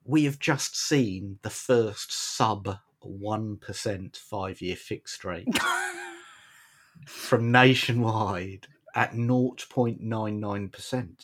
we 0.04 0.24
have 0.24 0.38
just 0.38 0.76
seen 0.76 1.38
the 1.42 1.50
first 1.50 2.12
sub 2.12 2.78
1% 3.02 4.16
five 4.16 4.60
year 4.62 4.76
fixed 4.76 5.24
rate 5.24 5.48
from 7.06 7.50
nationwide 7.52 8.66
at 8.94 9.12
0.99%. 9.12 10.92
and, 10.92 11.16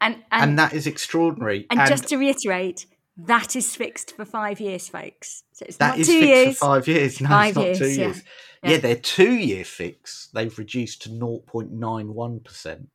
and, 0.00 0.24
And, 0.30 0.58
that 0.58 0.72
is 0.72 0.86
extraordinary. 0.86 1.66
and 1.70 1.86
just 1.88 2.08
to 2.08 2.16
reiterate, 2.16 2.86
that 3.16 3.54
is 3.54 3.76
fixed 3.76 4.16
for 4.16 4.24
five 4.24 4.60
years, 4.60 4.88
folks. 4.88 5.44
So 5.52 5.64
it's 5.68 5.76
that 5.78 5.90
not 5.90 5.98
is 6.00 6.06
two 6.08 6.20
fixed 6.20 6.28
years. 6.28 6.58
for 6.58 6.66
five 6.66 6.88
years. 6.88 7.20
No, 7.20 7.28
Five 7.28 7.48
it's 7.48 7.56
not 7.56 7.64
years, 7.64 7.78
two 7.78 7.88
yeah. 7.88 8.06
years. 8.06 8.22
Yeah. 8.62 8.70
Yeah. 8.70 8.76
their 8.78 8.96
two 8.96 9.32
year 9.34 9.64
fix, 9.64 10.28
they've 10.32 10.58
reduced 10.58 11.02
to 11.02 11.10
0.91% 11.10 12.86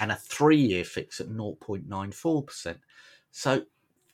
and 0.00 0.12
a 0.12 0.16
three 0.16 0.56
year 0.56 0.84
fix 0.84 1.20
at 1.20 1.28
0.94%. 1.28 2.76
So 3.32 3.62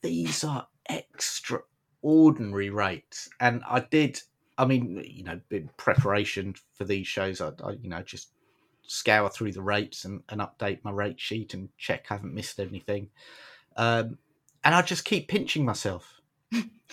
these 0.03 0.43
are 0.43 0.67
extraordinary 0.89 2.71
rates. 2.71 3.29
And 3.41 3.63
I 3.69 3.81
did, 3.81 4.21
I 4.59 4.65
mean, 4.65 5.03
you 5.07 5.25
know, 5.25 5.41
in 5.51 5.71
preparation 5.77 6.55
for 6.75 6.85
these 6.85 7.07
shows, 7.07 7.41
I, 7.41 7.51
I 7.63 7.73
you 7.81 7.89
know, 7.89 8.03
just 8.03 8.31
scour 8.87 9.29
through 9.29 9.53
the 9.53 9.63
rates 9.63 10.05
and, 10.05 10.23
and 10.29 10.41
update 10.41 10.79
my 10.83 10.91
rate 10.93 11.21
sheet 11.21 11.55
and 11.55 11.69
check 11.77 12.07
I 12.11 12.15
haven't 12.15 12.35
missed 12.35 12.59
anything. 12.59 13.11
Um, 13.77 14.19
and 14.65 14.75
I 14.75 14.83
just 14.83 15.05
keep 15.05 15.29
pinching 15.29 15.65
myself. 15.65 16.21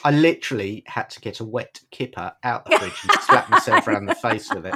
I 0.04 0.12
literally 0.12 0.84
had 0.88 1.10
to 1.12 1.22
get 1.22 1.40
a 1.40 1.46
wet 1.46 1.80
kipper 1.92 2.34
out 2.44 2.66
the 2.66 2.78
fridge 2.78 2.94
and 3.04 3.22
slap 3.22 3.50
myself 3.50 3.88
around 3.88 4.08
the 4.08 4.16
face 4.16 4.54
with 4.54 4.66
it 4.66 4.76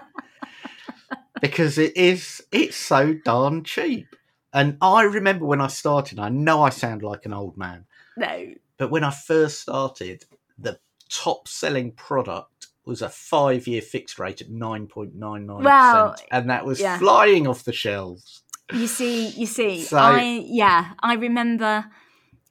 because 1.42 1.78
it 1.78 1.96
is 1.98 2.42
it's 2.52 2.78
so 2.78 3.14
darn 3.26 3.64
cheap. 3.64 4.08
And 4.54 4.78
I 4.82 5.04
remember 5.04 5.46
when 5.46 5.62
I 5.62 5.68
started, 5.68 6.20
I 6.20 6.30
know 6.30 6.62
I 6.64 6.70
sound 6.70 7.04
like 7.04 7.26
an 7.26 7.34
old 7.34 7.58
man, 7.58 7.86
No. 8.16 8.54
but 8.78 8.90
when 8.92 9.04
I 9.04 9.12
first 9.12 9.60
started, 9.60 10.24
the 10.58 10.80
top 11.10 11.48
selling 11.48 11.92
product 11.92 12.68
was 12.86 13.02
a 13.02 13.10
five 13.10 13.68
year 13.68 13.82
fixed 13.82 14.18
rate 14.20 14.40
at 14.42 14.50
9.99%. 14.50 15.64
Wow. 15.64 16.16
And 16.32 16.50
that 16.50 16.66
was 16.66 16.80
Yeah. 16.80 16.98
flying 16.98 17.46
off 17.48 17.64
the 17.66 17.74
shelves. 17.74 18.44
You 18.74 18.88
see, 18.88 19.28
you 19.30 19.46
see, 19.46 19.82
So- 19.84 19.98
I 19.98 20.44
yeah, 20.46 20.94
I 21.02 21.14
remember 21.16 21.86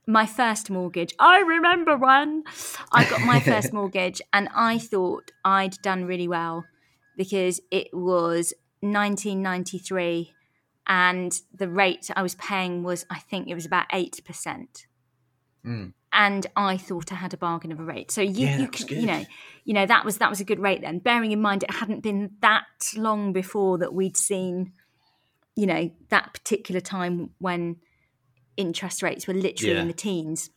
my 0.06 0.24
first 0.26 0.70
mortgage. 0.70 1.12
I 1.18 1.40
remember 1.40 1.96
when 1.96 2.44
I 2.92 3.08
got 3.08 3.20
my 3.22 3.40
first 3.40 3.72
mortgage, 3.72 4.22
and 4.32 4.48
I 4.54 4.78
thought 4.78 5.30
I'd 5.44 5.80
done 5.82 6.04
really 6.04 6.28
well 6.28 6.64
because 7.16 7.60
it 7.70 7.88
was 7.92 8.52
1993, 8.80 10.32
and 10.86 11.32
the 11.52 11.68
rate 11.68 12.10
I 12.14 12.22
was 12.22 12.34
paying 12.36 12.82
was, 12.82 13.04
I 13.10 13.18
think 13.18 13.48
it 13.48 13.54
was 13.54 13.66
about 13.66 13.86
eight 13.92 14.20
percent. 14.24 14.86
Mm. 15.64 15.92
And 16.12 16.46
I 16.56 16.78
thought 16.78 17.12
I 17.12 17.16
had 17.16 17.34
a 17.34 17.36
bargain 17.36 17.72
of 17.72 17.80
a 17.80 17.84
rate. 17.84 18.10
So 18.10 18.22
you, 18.22 18.46
Yeah, 18.46 18.58
you 18.58 18.68
can, 18.68 18.88
you 18.88 19.06
know, 19.06 19.24
you 19.64 19.74
know 19.74 19.84
that 19.84 20.04
was 20.04 20.18
that 20.18 20.30
was 20.30 20.40
a 20.40 20.44
good 20.44 20.60
rate 20.60 20.80
then. 20.80 21.00
Bearing 21.00 21.32
in 21.32 21.42
mind 21.42 21.64
it 21.64 21.72
hadn't 21.72 22.02
been 22.02 22.30
that 22.40 22.64
long 22.96 23.32
before 23.32 23.78
that 23.78 23.92
we'd 23.92 24.16
seen 24.16 24.72
you 25.56 25.66
know 25.66 25.90
that 26.10 26.32
particular 26.32 26.80
time 26.80 27.30
when 27.38 27.76
interest 28.56 29.02
rates 29.02 29.26
were 29.26 29.34
literally 29.34 29.74
Yeah. 29.74 29.80
in 29.82 29.86
the 29.88 29.92
teens 29.94 30.50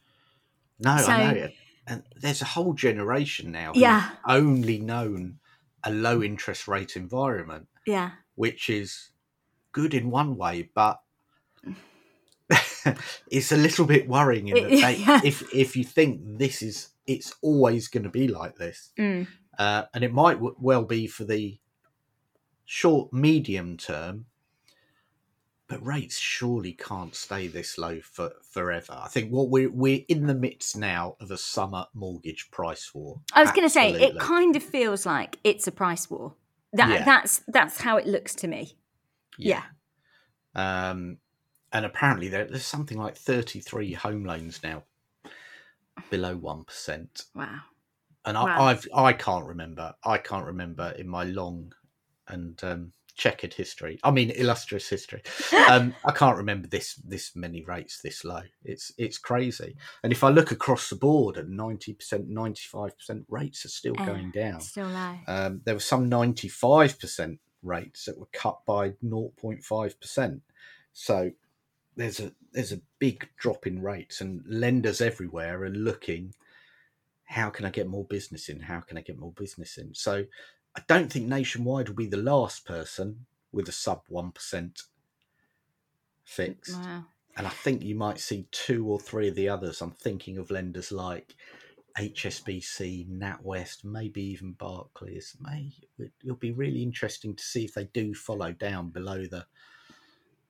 No, 0.80 0.98
So- 0.98 1.12
I 1.12 1.34
know. 1.34 1.50
And 1.88 2.04
there's 2.16 2.42
a 2.42 2.46
whole 2.46 2.74
generation 2.74 3.52
now 3.52 3.72
Yeah. 3.76 4.12
only 4.26 4.78
known 4.80 5.40
a 5.84 5.92
low 5.92 6.22
interest 6.24 6.68
rate 6.68 6.96
environment, 6.96 7.68
yeah 7.86 8.12
which 8.36 8.70
is 8.70 9.10
good 9.74 9.94
in 9.94 10.10
one 10.10 10.38
way, 10.38 10.70
but 10.74 11.02
it's 13.30 13.52
a 13.52 13.58
little 13.58 13.86
bit 13.86 14.08
worrying 14.08 14.46
they, 14.46 14.96
Yeah. 14.98 15.22
if 15.24 15.54
if 15.54 15.76
you 15.76 15.84
think 15.84 16.22
this 16.24 16.62
is 16.62 16.90
it's 17.06 17.34
always 17.42 17.88
going 17.88 18.04
to 18.04 18.10
be 18.10 18.28
like 18.28 18.56
this, 18.56 18.92
Mm. 18.98 19.28
uh, 19.58 19.84
and 19.94 20.04
it 20.04 20.14
might 20.14 20.36
w- 20.36 20.56
well 20.60 20.84
be 20.86 21.08
for 21.08 21.26
the 21.26 21.60
short 22.66 23.12
medium 23.12 23.78
term. 23.78 24.26
But 25.70 25.86
rates 25.86 26.18
surely 26.18 26.74
can't 26.74 27.14
stay 27.16 27.48
this 27.48 27.78
low 27.78 28.00
for 28.02 28.32
forever. 28.42 29.00
I 29.02 29.08
think 29.08 29.32
what 29.32 29.50
we're 29.50 29.70
we're 29.70 30.04
in 30.10 30.26
the 30.28 30.34
midst 30.34 30.76
now 30.76 31.16
of 31.22 31.30
a 31.32 31.38
summer 31.38 31.86
mortgage 31.94 32.50
price 32.52 32.94
war. 32.94 33.22
i 33.34 33.42
was 33.42 33.52
going 33.52 33.66
to 33.68 33.70
say 33.70 33.92
it 33.92 34.18
kind 34.20 34.56
of 34.56 34.64
feels 34.64 35.06
like 35.06 35.38
it's 35.44 35.68
a 35.68 35.72
price 35.72 36.10
war 36.10 36.34
that 36.74 36.90
Yeah. 36.90 37.06
that's 37.06 37.42
that's 37.48 37.80
how 37.82 37.98
it 37.98 38.08
looks 38.08 38.34
to 38.36 38.48
me 38.48 38.74
yeah. 39.38 39.64
Um, 40.56 41.20
and 41.72 41.86
apparently 41.86 42.28
there, 42.28 42.46
there's 42.46 42.66
something 42.66 42.98
like 42.98 43.16
33 43.16 43.94
home 43.94 44.26
loans 44.26 44.60
now 44.64 44.84
below 46.10 46.36
one 46.36 46.64
percent. 46.66 47.26
wow 47.36 47.60
And 48.26 48.36
I, 48.38 48.44
Wow. 48.44 48.66
I've 48.66 48.88
I 48.94 49.14
can't 49.14 49.46
remember. 49.46 49.94
I 50.04 50.18
can't 50.18 50.46
remember 50.46 50.90
in 50.98 51.08
my 51.08 51.24
long 51.26 51.74
and 52.28 52.62
um, 52.64 52.92
checkered 53.20 53.54
history. 53.54 54.00
I 54.04 54.12
mean 54.12 54.32
illustrious 54.32 54.88
history. 54.90 55.22
Um, 55.70 55.94
I 56.06 56.12
can't 56.12 56.38
remember 56.38 56.68
this 56.70 56.96
this 56.96 57.36
many 57.36 57.64
rates 57.66 58.00
this 58.02 58.24
low. 58.24 58.42
It's 58.64 58.92
it's 58.98 59.18
crazy. 59.18 59.76
And 60.04 60.12
if 60.14 60.24
I 60.24 60.30
look 60.30 60.52
across 60.52 60.90
the 60.90 60.96
board 60.96 61.38
at 61.38 61.50
90 61.50 61.94
percent, 61.94 62.30
95 62.30 62.98
percent 62.98 63.26
rates 63.30 63.66
are 63.66 63.70
still 63.70 63.96
Uh, 64.00 64.06
going 64.06 64.32
down. 64.32 64.62
still 64.62 64.88
low 64.88 65.16
Um, 65.28 65.62
there 65.66 65.76
were 65.76 65.80
some 65.94 66.10
95% 66.10 67.38
rates 67.62 68.06
that 68.06 68.18
were 68.18 68.30
cut 68.32 68.60
by 68.66 68.92
0.5%. 69.04 70.42
So 70.94 71.32
there's 71.98 72.20
a 72.22 72.32
there's 72.54 72.72
a 72.72 72.82
big 73.00 73.28
drop 73.38 73.68
in 73.68 73.82
rates, 73.82 74.22
and 74.22 74.42
lenders 74.48 75.02
everywhere 75.02 75.62
are 75.64 75.70
looking. 75.70 76.34
How 77.26 77.50
can 77.52 77.66
I 77.66 77.70
get 77.70 77.88
more 77.88 78.06
business 78.06 78.50
in? 78.50 78.60
How 78.62 78.80
can 78.80 78.98
I 78.98 79.02
get 79.02 79.20
more 79.20 79.34
business 79.34 79.78
in? 79.78 79.94
So 79.94 80.26
I 80.76 80.82
don't 80.88 81.12
think 81.12 81.28
Nationwide 81.28 81.90
will 81.90 81.96
be 81.96 82.08
the 82.08 82.18
last 82.18 82.66
person 82.66 83.26
with 83.52 83.68
a 83.68 83.74
sub 83.74 84.04
one 84.08 84.32
percent 84.32 84.84
fixed, 86.24 86.76
wow 86.76 87.06
and 87.40 87.48
I 87.48 87.52
think 87.52 87.82
you 87.82 87.96
might 87.96 88.20
see 88.20 88.48
two 88.52 88.86
or 88.86 89.00
three 89.00 89.30
of 89.30 89.36
the 89.36 89.48
others. 89.48 89.82
I'm 89.82 89.92
thinking 89.92 90.38
of 90.38 90.52
lenders 90.52 90.92
like 90.92 91.36
HSBC, 91.98 93.08
NatWest, 93.10 93.86
maybe 93.86 94.22
even 94.22 94.52
Barclays. 94.52 95.38
May 95.40 95.72
it'll 96.22 96.36
be 96.36 96.52
really 96.52 96.84
interesting 96.84 97.34
to 97.36 97.44
see 97.44 97.64
if 97.64 97.74
they 97.74 97.86
do 97.86 98.14
follow 98.14 98.52
down 98.52 98.90
below 98.90 99.26
the 99.26 99.46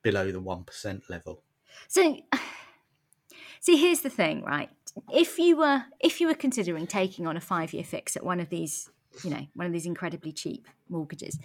below 0.02 0.32
the 0.32 0.42
1% 0.42 1.10
level. 1.12 1.44
So, 1.88 2.18
see, 3.60 3.78
here's 3.78 4.02
the 4.02 4.10
thing, 4.10 4.44
right? 4.44 4.72
If 5.14 5.38
you 5.38 5.58
were 5.58 5.84
if 6.00 6.20
you 6.20 6.26
were 6.26 6.34
considering 6.34 6.88
taking 6.88 7.28
on 7.28 7.38
a 7.38 7.42
five 7.42 7.72
year 7.72 7.84
fix 7.84 8.16
at 8.16 8.26
one 8.26 8.40
of 8.40 8.50
these, 8.50 8.90
you 9.24 9.30
know, 9.30 9.48
one 9.54 9.68
of 9.68 9.74
these 9.74 9.86
incredibly 9.86 10.32
cheap 10.32 10.68
mortgages, 10.88 11.40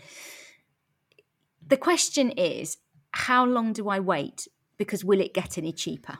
the 1.66 1.76
question 1.76 2.30
is, 2.30 2.78
how 3.12 3.44
long 3.44 3.72
do 3.72 3.88
I 3.88 4.00
wait? 4.00 4.48
Because 4.76 5.04
will 5.04 5.20
it 5.20 5.34
get 5.34 5.56
any 5.56 5.72
cheaper? 5.72 6.18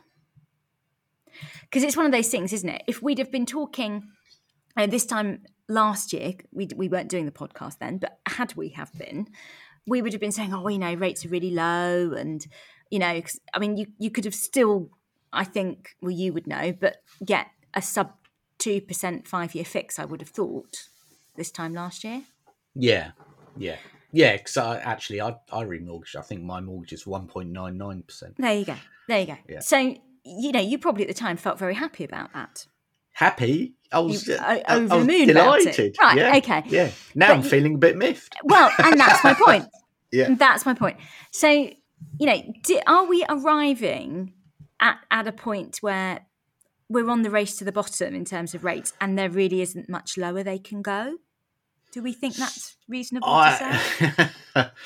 Because 1.61 1.83
it's 1.83 1.97
one 1.97 2.05
of 2.05 2.11
those 2.11 2.29
things, 2.29 2.53
isn't 2.53 2.69
it? 2.69 2.83
If 2.87 3.01
we'd 3.01 3.19
have 3.19 3.31
been 3.31 3.45
talking 3.45 4.03
uh, 4.77 4.87
this 4.87 5.05
time 5.05 5.43
last 5.67 6.13
year, 6.13 6.33
we, 6.51 6.69
we 6.75 6.87
weren't 6.87 7.09
doing 7.09 7.25
the 7.25 7.31
podcast 7.31 7.79
then, 7.79 7.97
but 7.97 8.19
had 8.27 8.55
we 8.55 8.69
have 8.69 8.93
been, 8.93 9.27
we 9.85 10.01
would 10.01 10.13
have 10.13 10.21
been 10.21 10.31
saying, 10.31 10.53
oh, 10.53 10.67
you 10.67 10.79
know, 10.79 10.93
rates 10.93 11.25
are 11.25 11.29
really 11.29 11.51
low. 11.51 12.13
And, 12.13 12.45
you 12.89 12.99
know, 12.99 13.21
I 13.53 13.59
mean, 13.59 13.77
you, 13.77 13.87
you 13.99 14.09
could 14.09 14.25
have 14.25 14.35
still, 14.35 14.89
I 15.33 15.43
think, 15.43 15.95
well, 16.01 16.11
you 16.11 16.33
would 16.33 16.47
know, 16.47 16.73
but 16.73 16.97
get 17.23 17.47
a 17.73 17.81
sub 17.81 18.13
2% 18.59 19.27
five 19.27 19.53
year 19.53 19.65
fix, 19.65 19.99
I 19.99 20.05
would 20.05 20.21
have 20.21 20.29
thought, 20.29 20.87
this 21.35 21.51
time 21.51 21.73
last 21.73 22.03
year. 22.03 22.23
Yeah. 22.75 23.11
Yeah. 23.57 23.77
Yeah, 24.11 24.33
because 24.37 24.57
I 24.57 24.77
actually 24.79 25.21
I 25.21 25.35
I 25.51 25.63
remortgaged. 25.63 26.15
I 26.15 26.21
think 26.21 26.43
my 26.43 26.61
mortgage 26.61 26.93
is 26.93 27.05
one 27.05 27.27
point 27.27 27.49
nine 27.49 27.77
nine 27.77 28.01
percent. 28.03 28.35
There 28.37 28.53
you 28.57 28.65
go. 28.65 28.75
There 29.07 29.19
you 29.19 29.25
go. 29.27 29.37
Yeah. 29.49 29.59
So 29.59 29.77
you 30.23 30.51
know, 30.51 30.59
you 30.61 30.77
probably 30.79 31.03
at 31.03 31.07
the 31.09 31.13
time 31.13 31.37
felt 31.37 31.59
very 31.59 31.75
happy 31.75 32.03
about 32.03 32.33
that. 32.33 32.65
Happy, 33.11 33.75
I 33.91 33.99
was, 33.99 34.27
You- 34.27 34.35
uh, 34.35 34.59
over 34.67 34.93
I 34.95 34.97
the 34.99 35.05
moon 35.05 35.27
delighted. 35.27 35.95
Right, 36.01 36.17
Yeah, 36.17 36.35
okay. 36.37 36.63
Yeah. 36.67 36.89
Now 37.13 37.27
But 37.27 37.33
I'm 37.37 37.43
you- 37.43 37.49
feeling 37.49 37.75
a 37.75 37.77
bit 37.77 37.95
miffed. 37.95 38.35
Well, 38.43 38.71
and 38.79 38.99
that's 38.99 39.23
my 39.23 39.33
point. 39.33 39.65
Yeah. 40.11 40.33
That's 40.35 40.65
my 40.65 40.73
point. 40.73 40.97
So, 41.31 41.49
you 41.49 42.25
know, 42.25 42.41
are 42.87 43.05
we 43.05 43.25
arriving 43.27 44.31
at, 44.79 44.97
at 45.11 45.27
a 45.27 45.31
point 45.33 45.77
where 45.81 46.21
we're 46.87 47.09
on 47.09 47.21
the 47.23 47.29
race 47.29 47.57
to 47.57 47.65
the 47.65 47.71
bottom 47.73 48.15
in 48.15 48.23
terms 48.23 48.53
of 48.55 48.63
rates 48.63 48.93
and 49.01 49.17
there 49.19 49.29
really 49.29 49.61
isn't 49.61 49.89
much 49.89 50.17
lower 50.17 50.41
they 50.41 50.57
can 50.59 50.81
go? 50.81 51.17
Do 51.95 52.03
we 52.03 52.11
think 52.11 52.35
that's 52.35 52.75
reasonable 52.89 53.25
to 53.29 53.57
say? 53.57 54.29
I, 54.55 54.69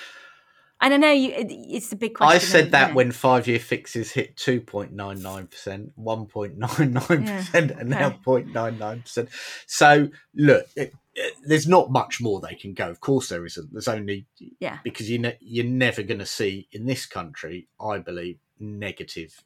And 0.82 0.94
I 0.94 0.98
know 0.98 1.12
you, 1.12 1.34
it's 1.36 1.90
the 1.90 1.96
big 1.98 2.14
question. 2.14 2.36
I 2.36 2.38
said 2.38 2.72
that 2.72 2.94
when 2.94 3.12
five 3.12 3.48
year 3.48 3.60
fixes 3.60 4.12
hit 4.12 4.38
2.99%, 4.38 5.92
1.99%, 6.00 7.54
and 7.80 7.90
now 7.90 8.08
okay. 8.08 8.18
0.99%. 8.26 9.28
So, 9.66 10.10
look, 10.36 10.68
it, 10.76 10.94
it- 11.16 11.34
there's 11.44 11.68
not 11.68 11.92
much 11.92 12.22
more 12.22 12.40
they 12.40 12.56
can 12.56 12.74
go. 12.74 12.90
Of 12.90 13.02
course, 13.02 13.28
there 13.28 13.46
isn't. 13.46 13.74
There's 13.74 13.90
only 13.90 14.26
Yeah. 14.60 14.78
because 14.86 15.10
you 15.10 15.18
ne- 15.20 15.38
you're 15.42 15.66
never 15.66 16.02
going 16.04 16.20
to 16.20 16.26
see 16.26 16.70
in 16.72 16.86
this 16.86 17.06
country, 17.06 17.68
I 17.82 17.98
believe, 17.98 18.38
negative 18.60 19.44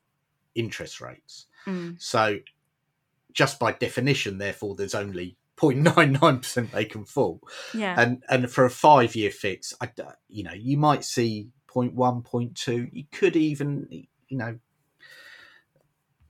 interest 0.53 1.01
rates. 1.01 1.47
Mm, 1.65 1.99
So, 1.99 2.39
just 3.31 3.57
by 3.57 3.71
definition, 3.71 4.37
therefore, 4.37 4.75
there's 4.75 4.93
only 4.93 5.35
0.99% 5.71 6.71
they 6.71 6.85
can 6.85 7.05
fall 7.05 7.41
yeah. 7.73 7.95
and 7.99 8.23
and 8.29 8.51
for 8.51 8.65
a 8.65 8.69
five 8.69 9.15
year 9.15 9.31
fix 9.31 9.73
I, 9.81 9.89
you 10.27 10.43
know 10.43 10.53
you 10.53 10.77
might 10.77 11.03
see 11.03 11.49
0.1 11.73 11.95
0.2 12.23 12.89
you 12.91 13.05
could 13.11 13.35
even 13.35 13.87
you 14.27 14.37
know 14.37 14.59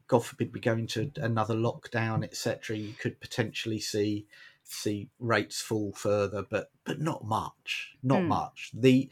god 0.08 0.26
forbid 0.26 0.54
we 0.54 0.60
go 0.60 0.74
into 0.74 1.12
another 1.18 1.56
lockdown 1.56 2.24
etc 2.24 2.78
you 2.78 2.94
could 2.94 3.20
potentially 3.20 3.80
see 3.80 4.26
see 4.64 5.10
rates 5.20 5.62
fall 5.62 5.94
further 5.94 6.44
but 6.50 6.72
but 6.86 7.00
not 7.02 7.26
much 7.26 7.96
not 8.04 8.24
Mm. 8.24 8.28
much 8.28 8.72
the 8.74 9.10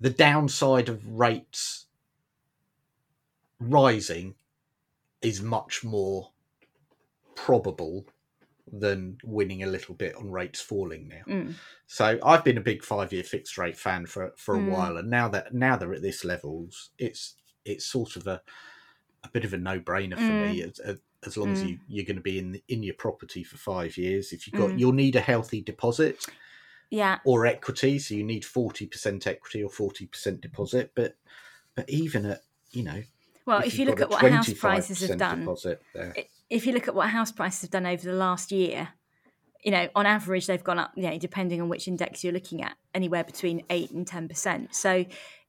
the 0.00 0.10
downside 0.10 0.88
of 0.88 1.06
rates 1.08 1.86
rising 3.60 4.34
is 5.22 5.40
much 5.40 5.84
more 5.84 6.32
probable 7.34 8.06
than 8.72 9.18
winning 9.22 9.62
a 9.62 9.66
little 9.66 9.94
bit 9.94 10.14
on 10.16 10.30
rates 10.30 10.60
falling 10.60 11.06
now. 11.08 11.22
Mm, 11.34 11.54
So 11.86 12.18
I've 12.24 12.42
been 12.42 12.56
a 12.56 12.62
big 12.62 12.82
five 12.82 13.12
year 13.12 13.22
fixed 13.22 13.58
rate 13.58 13.76
fan 13.76 14.06
for 14.06 14.32
for 14.36 14.54
a 14.56 14.58
Mm. 14.58 14.70
while, 14.70 14.96
and 14.96 15.10
now 15.10 15.28
that 15.28 15.52
now 15.54 15.76
they're 15.76 15.92
at 15.94 16.00
this 16.02 16.24
levels, 16.24 16.90
it's 16.98 17.34
it's 17.64 17.84
sort 17.86 18.16
of 18.16 18.26
a 18.26 18.40
a 19.24 19.28
bit 19.28 19.44
of 19.44 19.52
a 19.52 19.58
no 19.58 19.78
brainer 19.78 20.16
for 20.16 20.22
me. 20.32 20.62
As, 20.62 20.78
as- 20.80 21.36
long 21.36 21.52
as 21.52 21.62
Mm. 21.62 21.68
you 21.68 21.78
you're 21.86 22.04
going 22.04 22.16
to 22.16 22.22
be 22.22 22.38
in 22.38 22.60
in 22.66 22.82
your 22.82 22.94
property 22.96 23.44
for 23.44 23.56
five 23.56 23.96
years, 23.96 24.32
if 24.32 24.46
you've 24.46 24.58
got 24.60 24.70
Mm. 24.70 24.78
you'll 24.80 24.92
need 24.92 25.14
a 25.14 25.20
healthy 25.20 25.60
deposit 25.60 26.26
yeah. 26.90 27.20
or 27.24 27.46
equity, 27.46 27.98
so 28.00 28.14
you 28.14 28.24
need 28.24 28.44
forty 28.44 28.86
percent 28.88 29.26
equity 29.28 29.62
or 29.62 29.70
forty 29.70 30.06
percent 30.06 30.40
deposit. 30.40 30.90
But 30.96 31.16
but 31.76 31.88
even 31.88 32.26
at 32.26 32.42
you 32.72 32.82
know, 32.82 33.02
Well, 33.46 33.60
if, 33.60 33.74
you 33.74 33.80
you've 33.80 33.90
look 33.90 34.00
at 34.00 34.10
what 34.10 34.22
house 34.28 34.52
prices 34.54 35.00
have 35.06 35.18
done, 35.18 35.40
deposit 35.40 35.80
there. 35.94 36.12
i- 36.16 36.28
if 36.52 36.66
you 36.66 36.72
look 36.74 36.86
at 36.86 36.94
what 36.94 37.08
house 37.08 37.32
prices 37.32 37.62
have 37.62 37.70
done 37.70 37.86
over 37.86 38.04
the 38.04 38.12
last 38.12 38.52
year, 38.52 38.90
you 39.64 39.70
know, 39.70 39.88
on 39.94 40.04
average 40.04 40.46
they've 40.46 40.62
gone 40.62 40.78
up, 40.78 40.92
you 40.94 41.04
know, 41.04 41.16
depending 41.18 41.62
on 41.62 41.68
which 41.70 41.88
index 41.88 42.22
you're 42.22 42.32
looking 42.32 42.62
at, 42.62 42.76
anywhere 42.94 43.24
between 43.24 43.64
eight 43.70 43.90
and 43.90 44.06
ten 44.06 44.28
percent. 44.28 44.74
So 44.74 45.06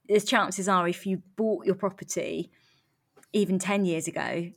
the 0.07 0.21
chances 0.21 0.69
are 0.69 0.87
if 0.87 1.05
you 1.05 1.21
bought 1.35 1.65
your 1.65 1.75
property 1.75 2.51
even 3.33 3.59
ten 3.59 3.83
years 3.83 4.07
ago, 4.07 4.51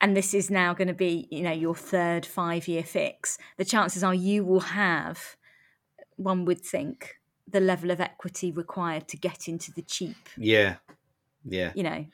and 0.00 0.16
this 0.16 0.34
is 0.34 0.50
now 0.50 0.74
going 0.74 0.88
to 0.88 0.94
be, 0.94 1.28
you 1.30 1.42
know, 1.42 1.52
your 1.52 1.76
third 1.76 2.26
five 2.26 2.66
year 2.66 2.82
fix, 2.82 3.38
the 3.56 3.64
chances 3.64 4.02
are 4.02 4.14
you 4.14 4.44
will 4.44 4.60
have, 4.60 5.36
one 6.16 6.44
would 6.44 6.64
think, 6.64 7.20
the 7.48 7.60
level 7.60 7.92
of 7.92 8.00
equity 8.00 8.50
required 8.50 9.06
to 9.08 9.16
get 9.16 9.46
into 9.46 9.70
the 9.70 9.82
cheap, 9.82 10.28
Yeah, 10.36 10.76
yeah, 11.44 11.70
you 11.76 11.84
know. 11.84 12.06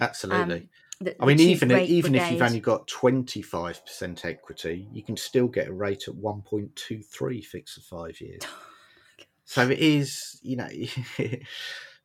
absolutely. 0.00 0.56
Um, 0.56 0.68
the, 1.00 1.22
I 1.22 1.26
mean, 1.26 1.38
even 1.38 1.70
even 1.70 2.14
if 2.14 2.32
you've 2.32 2.42
only 2.42 2.60
got 2.60 2.86
twenty 2.88 3.40
five 3.40 3.84
percent 3.84 4.24
equity, 4.24 4.88
you 4.92 5.02
can 5.02 5.16
still 5.16 5.46
get 5.46 5.68
a 5.68 5.72
rate 5.72 6.08
at 6.08 6.14
one 6.14 6.42
point 6.42 6.74
two 6.74 7.02
three 7.02 7.40
fixed 7.40 7.74
for 7.76 8.06
five 8.06 8.20
years. 8.20 8.42
So 9.50 9.66
it 9.66 9.78
is, 9.78 10.38
you 10.42 10.56
know, 10.56 10.68
it 11.18 11.46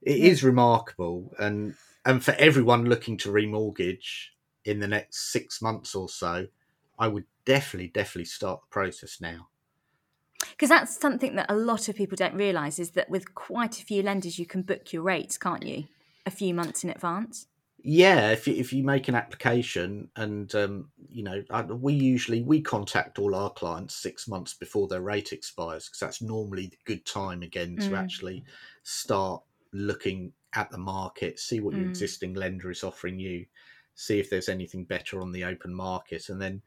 is 0.02 0.46
remarkable, 0.46 1.34
and 1.38 1.76
and 2.06 2.24
for 2.24 2.32
everyone 2.36 2.86
looking 2.86 3.18
to 3.18 3.34
remortgage 3.34 4.28
in 4.64 4.80
the 4.80 4.88
next 4.88 5.34
six 5.34 5.62
months 5.62 5.94
or 5.94 6.08
so, 6.08 6.48
I 6.98 7.10
would 7.10 7.26
definitely 7.44 7.90
definitely 7.90 8.26
start 8.26 8.62
the 8.62 8.68
process 8.72 9.20
now. 9.20 9.50
Because 10.52 10.70
that's 10.70 10.98
something 10.98 11.36
that 11.36 11.48
a 11.50 11.56
lot 11.56 11.90
of 11.90 11.96
people 11.96 12.16
don't 12.16 12.34
realise 12.34 12.80
is 12.80 12.92
that 12.92 13.10
with 13.10 13.36
quite 13.36 13.78
a 13.78 13.84
few 13.84 14.04
lenders, 14.04 14.40
you 14.40 14.46
can 14.46 14.62
book 14.62 14.94
your 14.94 15.02
rates, 15.02 15.38
can't 15.38 15.64
you? 15.66 15.90
A 16.26 16.32
few 16.32 16.54
months 16.54 16.86
in 16.86 16.90
advance. 16.90 17.48
Yeah, 17.86 18.32
if 18.32 18.48
you, 18.48 18.56
if 18.56 18.72
you 18.72 18.82
make 18.84 19.10
an 19.10 19.16
application, 19.16 20.10
and 20.16 20.54
um, 20.56 20.92
you 21.10 21.22
know, 21.22 21.44
we 21.70 21.94
usually 21.94 22.42
we 22.42 22.62
contact 22.62 23.20
all 23.20 23.36
our 23.36 23.50
clients 23.52 23.94
six 23.96 24.26
months 24.26 24.54
before 24.54 24.88
their 24.88 25.02
rate 25.02 25.34
expires 25.34 25.86
because 25.88 26.00
that's 26.00 26.22
normally 26.22 26.68
the 26.68 26.78
good 26.86 27.06
time 27.06 27.42
again 27.44 27.78
to 27.80 27.96
Mm. 27.96 27.98
actually 27.98 28.46
start 28.84 29.44
looking 29.74 30.34
at 30.54 30.70
the 30.72 30.78
market, 30.78 31.40
see 31.40 31.60
what 31.60 31.76
your 31.76 31.86
Mm. 31.86 31.88
existing 31.88 32.36
lender 32.36 32.72
is 32.72 32.84
offering 32.86 33.20
you, 33.20 33.48
see 33.96 34.18
if 34.18 34.30
there's 34.30 34.48
anything 34.50 34.86
better 34.86 35.20
on 35.20 35.34
the 35.34 35.44
open 35.44 35.74
market, 35.74 36.30
and 36.30 36.42
then 36.42 36.62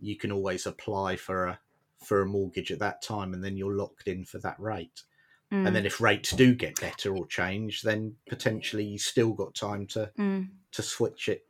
you 0.00 0.16
can 0.16 0.32
always 0.32 0.66
apply 0.66 1.16
for 1.16 1.46
a 1.46 1.60
for 2.04 2.22
a 2.22 2.26
mortgage 2.26 2.72
at 2.72 2.80
that 2.80 3.02
time, 3.02 3.34
and 3.34 3.44
then 3.44 3.56
you're 3.56 3.76
locked 3.76 4.08
in 4.08 4.24
for 4.24 4.38
that 4.40 4.60
rate. 4.60 5.04
Mm, 5.52 5.66
And 5.66 5.76
then 5.76 5.84
if 5.86 6.00
rates 6.00 6.30
do 6.32 6.54
get 6.54 6.80
better 6.80 7.14
or 7.14 7.26
change, 7.26 7.82
then 7.82 8.14
potentially 8.28 8.84
you 8.84 8.98
still 8.98 9.32
got 9.32 9.54
time 9.54 9.86
to 9.88 10.10
mm. 10.18 10.48
to 10.72 10.82
switch 10.82 11.28
it 11.28 11.44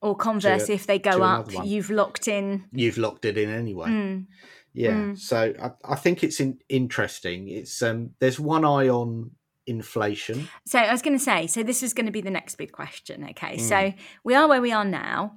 Or 0.00 0.16
conversely, 0.16 0.74
if 0.74 0.86
they 0.86 0.98
go 0.98 1.22
up, 1.22 1.50
you've 1.64 1.90
locked 1.90 2.26
in. 2.28 2.64
you've 2.72 2.98
locked 2.98 3.24
it 3.24 3.36
in 3.36 3.50
anyway. 3.50 3.88
Mm, 3.90 4.26
Yeah. 4.72 4.92
Mm. 4.94 5.18
So 5.18 5.52
I, 5.62 5.70
I 5.94 5.96
think 5.96 6.24
it's 6.24 6.40
in, 6.40 6.58
interesting. 6.68 7.48
It's 7.48 7.82
um 7.82 8.10
there's 8.20 8.40
one 8.40 8.64
eye 8.64 8.88
on 8.88 9.32
inflation. 9.66 10.48
So 10.66 10.78
I 10.78 10.90
was 10.90 11.02
going 11.02 11.16
to 11.18 11.22
say, 11.24 11.46
so 11.46 11.62
this 11.62 11.82
is 11.82 11.92
going 11.94 12.06
to 12.06 12.12
be 12.12 12.20
the 12.20 12.30
next 12.30 12.56
big 12.56 12.72
question. 12.72 13.24
Okay, 13.30 13.56
Mm. 13.58 13.60
so 13.60 13.92
we 14.24 14.34
are 14.34 14.48
where 14.48 14.62
we 14.62 14.72
are 14.72 14.84
now, 14.84 15.36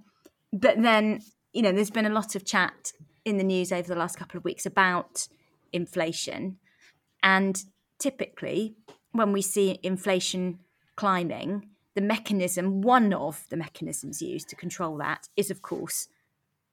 but 0.54 0.82
then 0.82 1.20
you 1.54 1.62
know, 1.62 1.72
there's 1.72 1.92
been 1.92 2.06
a 2.06 2.10
lot 2.22 2.36
of 2.36 2.44
chat 2.46 2.92
in 3.24 3.38
the 3.38 3.44
news 3.44 3.72
over 3.72 3.88
the 3.88 4.00
last 4.00 4.18
couple 4.18 4.38
of 4.38 4.44
weeks 4.44 4.66
about 4.66 5.28
inflation, 5.72 6.58
and 7.24 7.64
typically 8.00 8.76
when 9.12 9.32
we 9.32 9.42
see 9.42 9.80
inflation 9.84 10.60
climbing, 10.96 11.70
the 11.94 12.02
mechanism, 12.02 12.82
one 12.82 13.14
of 13.14 13.46
the 13.50 13.58
mechanisms 13.58 14.22
used 14.22 14.50
to 14.50 14.56
control 14.56 14.98
that, 14.98 15.30
is 15.36 15.50
of 15.50 15.62
course 15.62 16.08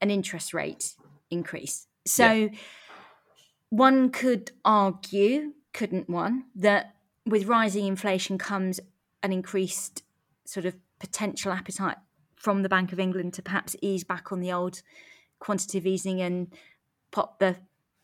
an 0.00 0.10
interest 0.10 0.52
rate 0.52 0.96
increase. 1.30 1.86
So 2.04 2.50
one 3.70 4.10
could 4.10 4.50
argue, 4.64 5.52
couldn't 5.72 6.10
one, 6.10 6.44
that 6.56 6.94
with 7.24 7.46
rising 7.46 7.86
inflation 7.86 8.36
comes 8.36 8.80
an 9.22 9.32
increased 9.32 10.02
sort 10.44 10.66
of 10.66 10.74
potential 10.98 11.52
appetite 11.52 11.98
from 12.34 12.62
the 12.62 12.68
Bank 12.68 12.92
of 12.92 12.98
England 12.98 13.34
to 13.34 13.42
perhaps 13.42 13.76
ease 13.80 14.02
back 14.02 14.32
on 14.32 14.40
the 14.40 14.52
old 14.52 14.82
quantitative 15.38 15.86
easing 15.86 16.20
and 16.20 16.52
pop 17.12 17.38
the 17.38 17.56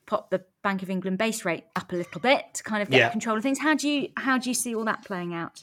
pop 0.08 0.30
the 0.30 0.44
Bank 0.64 0.82
of 0.82 0.90
England 0.90 1.18
base 1.18 1.44
rate 1.44 1.66
up 1.76 1.92
a 1.92 1.96
little 1.96 2.20
bit 2.20 2.46
to 2.54 2.64
kind 2.64 2.82
of 2.82 2.90
get 2.90 2.98
Yeah. 2.98 3.10
control 3.10 3.36
of 3.36 3.44
things. 3.44 3.60
How 3.60 3.74
do 3.76 3.88
you 3.88 4.08
how 4.16 4.38
do 4.38 4.50
you 4.50 4.54
see 4.54 4.74
all 4.74 4.84
that 4.86 5.04
playing 5.04 5.34
out? 5.34 5.62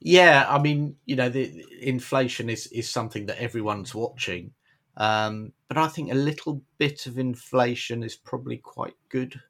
Yeah, 0.00 0.46
I 0.48 0.58
mean, 0.60 0.96
you 1.06 1.16
know, 1.16 1.28
the 1.28 1.64
inflation 1.80 2.50
is 2.50 2.66
is 2.68 2.90
something 2.90 3.26
that 3.26 3.38
everyone's 3.38 3.94
watching, 3.94 4.52
um, 4.96 5.52
but 5.68 5.78
I 5.78 5.88
think 5.88 6.10
a 6.12 6.14
little 6.16 6.62
bit 6.78 7.06
of 7.06 7.18
inflation 7.18 8.02
is 8.02 8.16
probably 8.16 8.58
quite 8.58 8.96
good 9.08 9.40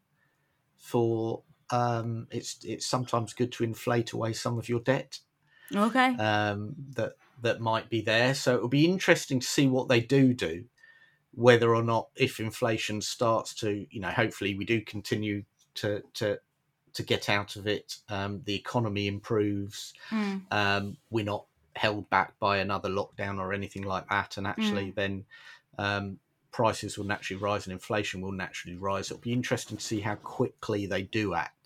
for. 0.77 1.45
Um, 1.71 2.29
it's 2.31 2.65
it's 2.65 2.87
sometimes 2.87 3.35
good 3.35 3.53
to 3.53 3.65
inflate 3.65 4.13
away 4.13 4.33
some 4.35 4.59
of 4.59 4.69
your 4.69 4.81
debt 4.81 5.21
Okay. 5.75 6.19
um, 6.19 6.75
that 6.95 7.15
that 7.43 7.61
might 7.61 7.91
be 7.91 8.01
there. 8.03 8.35
So 8.35 8.57
it'll 8.57 8.69
be 8.69 8.87
interesting 8.87 9.41
to 9.41 9.47
see 9.47 9.69
what 9.69 9.89
they 9.89 10.01
do 10.01 10.35
do, 10.35 10.67
whether 11.37 11.75
or 11.75 11.83
not 11.83 12.09
if 12.17 12.41
inflation 12.41 13.01
starts 13.01 13.55
to, 13.55 13.87
you 13.91 14.01
know, 14.01 14.11
hopefully 14.11 14.55
we 14.55 14.65
do 14.65 14.81
continue 14.81 15.45
to 15.75 16.03
to 16.15 16.39
to 16.95 17.03
get 17.03 17.29
out 17.29 17.57
of 17.57 17.67
it. 17.67 17.97
Um, 18.09 18.43
the 18.45 18.55
economy 18.55 19.07
improves. 19.07 19.95
Mm. 20.11 20.43
Um, 20.53 20.97
we're 21.11 21.25
not 21.25 21.47
held 21.77 22.09
back 22.09 22.39
by 22.39 22.59
another 22.59 22.89
lockdown 22.89 23.39
or 23.39 23.53
anything 23.53 23.83
like 23.83 24.09
that, 24.09 24.37
and 24.37 24.47
actually 24.47 24.91
then. 24.91 25.25
Um, 25.79 26.19
prices 26.53 26.97
will 26.97 27.05
naturally 27.05 27.43
rise 27.43 27.67
and 27.67 27.73
inflation 27.73 28.21
will 28.21 28.31
naturally 28.31 28.77
rise. 28.77 29.11
It'll 29.11 29.21
be 29.21 29.33
interesting 29.33 29.77
to 29.77 29.83
see 29.83 29.99
how 29.99 30.15
quickly 30.15 30.87
they 30.87 31.03
do 31.03 31.35
act 31.35 31.64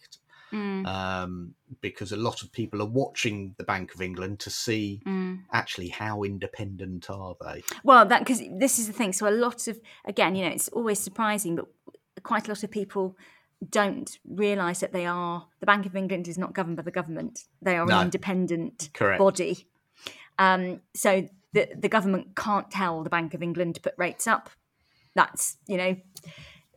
Mm. 0.52 0.86
um, 0.86 1.54
because 1.80 2.10
a 2.12 2.16
lot 2.16 2.42
of 2.42 2.50
people 2.52 2.80
are 2.82 2.86
watching 2.90 3.54
the 3.58 3.64
Bank 3.64 3.94
of 3.94 4.00
England 4.00 4.40
to 4.40 4.50
see 4.50 5.00
Mm. 5.06 5.40
actually 5.52 5.88
how 5.88 6.22
independent 6.22 7.10
are 7.10 7.36
they. 7.40 7.62
Well, 7.84 8.06
that 8.06 8.20
because 8.20 8.42
this 8.58 8.78
is 8.78 8.86
the 8.86 8.92
thing. 8.92 9.12
So 9.12 9.28
a 9.28 9.30
lot 9.46 9.68
of 9.68 9.78
again, 10.04 10.34
you 10.36 10.44
know, 10.44 10.50
it's 10.52 10.68
always 10.68 10.98
surprising, 10.98 11.56
but 11.56 11.66
quite 12.22 12.46
a 12.46 12.50
lot 12.50 12.62
of 12.62 12.70
people 12.70 13.16
don't 13.70 14.18
realise 14.24 14.80
that 14.80 14.92
they 14.92 15.04
are 15.06 15.46
the 15.60 15.66
Bank 15.66 15.84
of 15.86 15.96
England 15.96 16.28
is 16.28 16.38
not 16.38 16.54
governed 16.54 16.76
by 16.76 16.82
the 16.82 16.90
government. 16.92 17.44
They 17.60 17.76
are 17.76 17.86
No. 17.86 17.98
an 17.98 18.04
independent 18.06 18.90
Correct. 18.94 19.18
body. 19.18 19.66
Um, 20.38 20.80
so 20.94 21.28
the 21.52 21.68
the 21.76 21.88
government 21.88 22.36
can't 22.36 22.70
tell 22.70 23.02
the 23.02 23.10
Bank 23.10 23.34
of 23.34 23.42
England 23.42 23.74
to 23.74 23.80
put 23.80 23.94
rates 23.98 24.26
up. 24.26 24.50
That's 25.14 25.56
you 25.66 25.76
know, 25.76 25.96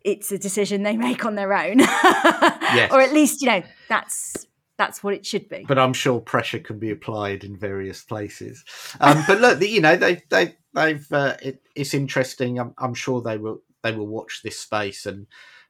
it's 0.03 0.31
a 0.31 0.37
decision 0.37 0.83
they 0.83 0.97
make 0.97 1.25
on 1.25 1.35
their 1.35 1.53
own, 1.53 1.81
or 2.91 3.01
at 3.01 3.13
least 3.13 3.41
you 3.41 3.47
know 3.47 3.63
that's 3.89 4.47
that's 4.77 5.03
what 5.03 5.13
it 5.13 5.25
should 5.25 5.47
be. 5.47 5.63
But 5.67 5.77
I'm 5.77 5.93
sure 5.93 6.19
pressure 6.19 6.59
can 6.59 6.79
be 6.79 6.89
applied 6.89 7.43
in 7.43 7.57
various 7.57 8.03
places. 8.03 8.63
Um, 8.99 9.23
but 9.27 9.39
look, 9.39 9.61
you 9.61 9.81
know, 9.81 9.95
they 9.95 10.21
they 10.29 10.55
they've 10.73 11.11
uh, 11.11 11.37
it, 11.41 11.61
it's 11.75 11.93
interesting. 11.93 12.59
I'm, 12.59 12.73
I'm 12.77 12.93
sure 12.93 13.21
they 13.21 13.37
will 13.37 13.61
they 13.83 13.91
will 13.91 14.07
watch 14.07 14.41
this 14.43 14.59
space 14.59 15.05
and 15.05 15.27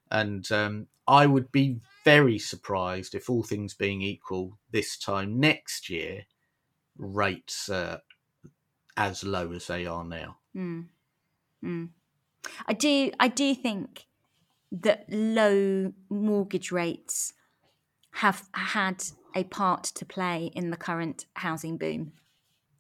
and 0.09 0.49
um, 0.51 0.87
I 1.07 1.25
would 1.25 1.51
be 1.51 1.79
very 2.03 2.39
surprised 2.39 3.15
if 3.15 3.29
all 3.29 3.43
things 3.43 3.73
being 3.73 4.01
equal 4.01 4.57
this 4.71 4.97
time 4.97 5.39
next 5.39 5.89
year 5.89 6.23
rates 6.97 7.69
uh, 7.69 7.97
as 8.97 9.23
low 9.23 9.51
as 9.51 9.67
they 9.67 9.85
are 9.85 10.03
now. 10.03 10.37
Mm. 10.55 10.85
Mm. 11.63 11.89
I 12.65 12.73
do. 12.73 13.11
I 13.19 13.27
do 13.27 13.55
think 13.55 14.05
that 14.71 15.05
low 15.09 15.93
mortgage 16.09 16.71
rates 16.71 17.33
have 18.13 18.47
had 18.53 19.03
a 19.35 19.43
part 19.45 19.83
to 19.83 20.05
play 20.05 20.51
in 20.53 20.69
the 20.69 20.77
current 20.77 21.25
housing 21.35 21.77
boom. 21.77 22.13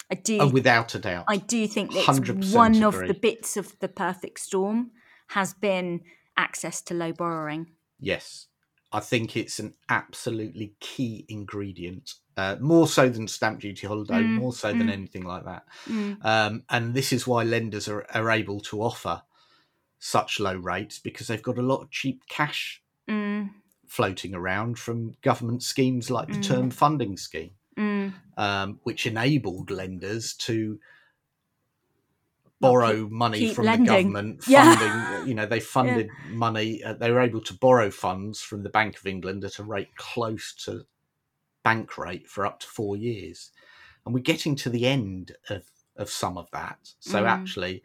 I 0.09 0.15
do. 0.15 0.39
Oh, 0.39 0.49
without 0.49 0.93
a 0.93 0.99
doubt. 0.99 1.25
I 1.29 1.37
do 1.37 1.67
think 1.67 1.93
that 1.93 2.03
100% 2.03 2.37
it's 2.37 2.53
one 2.53 2.83
of 2.83 2.97
the 2.97 3.13
bits 3.13 3.55
of 3.55 3.79
the 3.79 3.87
perfect 3.87 4.39
storm 4.39 4.91
has 5.29 5.53
been 5.53 6.01
access 6.35 6.81
to 6.81 6.93
low 6.93 7.13
borrowing. 7.13 7.67
Yes, 7.99 8.47
I 8.91 8.99
think 8.99 9.37
it's 9.37 9.59
an 9.59 9.73
absolutely 9.87 10.73
key 10.81 11.25
ingredient, 11.29 12.15
uh, 12.35 12.57
more 12.59 12.87
so 12.87 13.07
than 13.07 13.27
stamp 13.27 13.61
duty 13.61 13.87
holiday, 13.87 14.21
Mm, 14.21 14.35
more 14.35 14.51
so 14.51 14.69
than 14.69 14.87
mm. 14.87 14.91
anything 14.91 15.23
like 15.23 15.45
that. 15.45 15.63
Mm. 15.87 16.25
Um, 16.25 16.63
and 16.69 16.93
this 16.93 17.13
is 17.13 17.25
why 17.25 17.43
lenders 17.43 17.87
are, 17.87 18.05
are 18.13 18.29
able 18.29 18.59
to 18.61 18.81
offer 18.81 19.21
such 20.03 20.39
low 20.39 20.55
rates 20.55 20.97
because 20.97 21.27
they've 21.27 21.43
got 21.43 21.59
a 21.59 21.61
lot 21.61 21.81
of 21.81 21.91
cheap 21.91 22.23
cash 22.27 22.81
Mm. 23.07 23.51
floating 23.87 24.33
around 24.33 24.79
from 24.79 25.13
government 25.21 25.61
schemes 25.63 26.09
like 26.09 26.27
the 26.27 26.33
Mm. 26.39 26.43
Term 26.43 26.71
Funding 26.71 27.17
Scheme, 27.17 27.51
Mm. 27.77 28.13
um, 28.37 28.79
which 28.83 29.05
enabled 29.05 29.69
lenders 29.69 30.33
to 30.33 30.79
borrow 32.59 33.07
money 33.09 33.39
keep 33.39 33.55
from 33.55 33.65
lending. 33.65 33.85
the 33.85 33.91
government 33.91 34.43
Yeah. 34.47 34.75
funding 34.75 35.27
you 35.27 35.33
know 35.33 35.45
they 35.47 35.59
funded 35.59 36.09
money 36.29 36.83
uh, 36.83 36.93
they 36.93 37.11
were 37.11 37.19
able 37.21 37.41
to 37.41 37.53
borrow 37.55 37.89
funds 37.89 38.41
from 38.41 38.61
the 38.63 38.69
bank 38.69 38.97
of 38.99 39.07
england 39.07 39.43
at 39.43 39.57
a 39.57 39.63
rate 39.63 39.95
close 39.95 40.53
to 40.65 40.85
bank 41.63 41.97
rate 41.97 42.27
for 42.27 42.45
up 42.45 42.59
to 42.59 42.67
four 42.67 42.95
years 42.95 43.51
and 44.05 44.13
we're 44.13 44.19
getting 44.21 44.55
to 44.55 44.69
the 44.69 44.85
end 44.85 45.35
of 45.49 45.63
of 45.95 46.09
some 46.09 46.37
of 46.37 46.49
that 46.51 46.77
so 46.99 47.23
Mm. 47.23 47.27
actually 47.29 47.83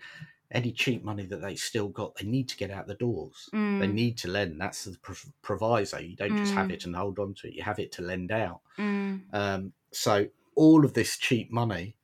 any 0.57 0.73
cheap 0.73 1.05
money 1.05 1.27
that 1.27 1.42
they 1.42 1.55
still 1.55 1.88
got 1.88 2.14
they 2.16 2.27
need 2.27 2.49
to 2.49 2.57
get 2.57 2.71
out 2.71 2.87
the 2.87 2.95
doors 2.95 3.49
they 3.53 3.59
Mm. 3.59 3.92
need 3.92 4.16
to 4.19 4.29
lend 4.29 4.61
that's 4.61 4.85
the 4.85 4.97
prov- 5.07 5.33
proviso 5.42 5.99
you 5.99 6.16
don't 6.16 6.37
just 6.37 6.55
have 6.55 6.69
Mm. 6.69 6.73
it 6.75 6.85
and 6.87 6.97
hold 6.97 7.19
on 7.19 7.35
to 7.35 7.47
it 7.49 7.55
you 7.55 7.62
have 7.62 7.79
it 7.79 7.92
to 7.92 8.03
lend 8.03 8.31
out 8.33 8.61
Mm. 8.79 9.21
um, 9.35 9.73
so 9.92 10.14
all 10.55 10.85
of 10.85 10.92
this 10.95 11.16
cheap 11.19 11.51
money 11.53 11.95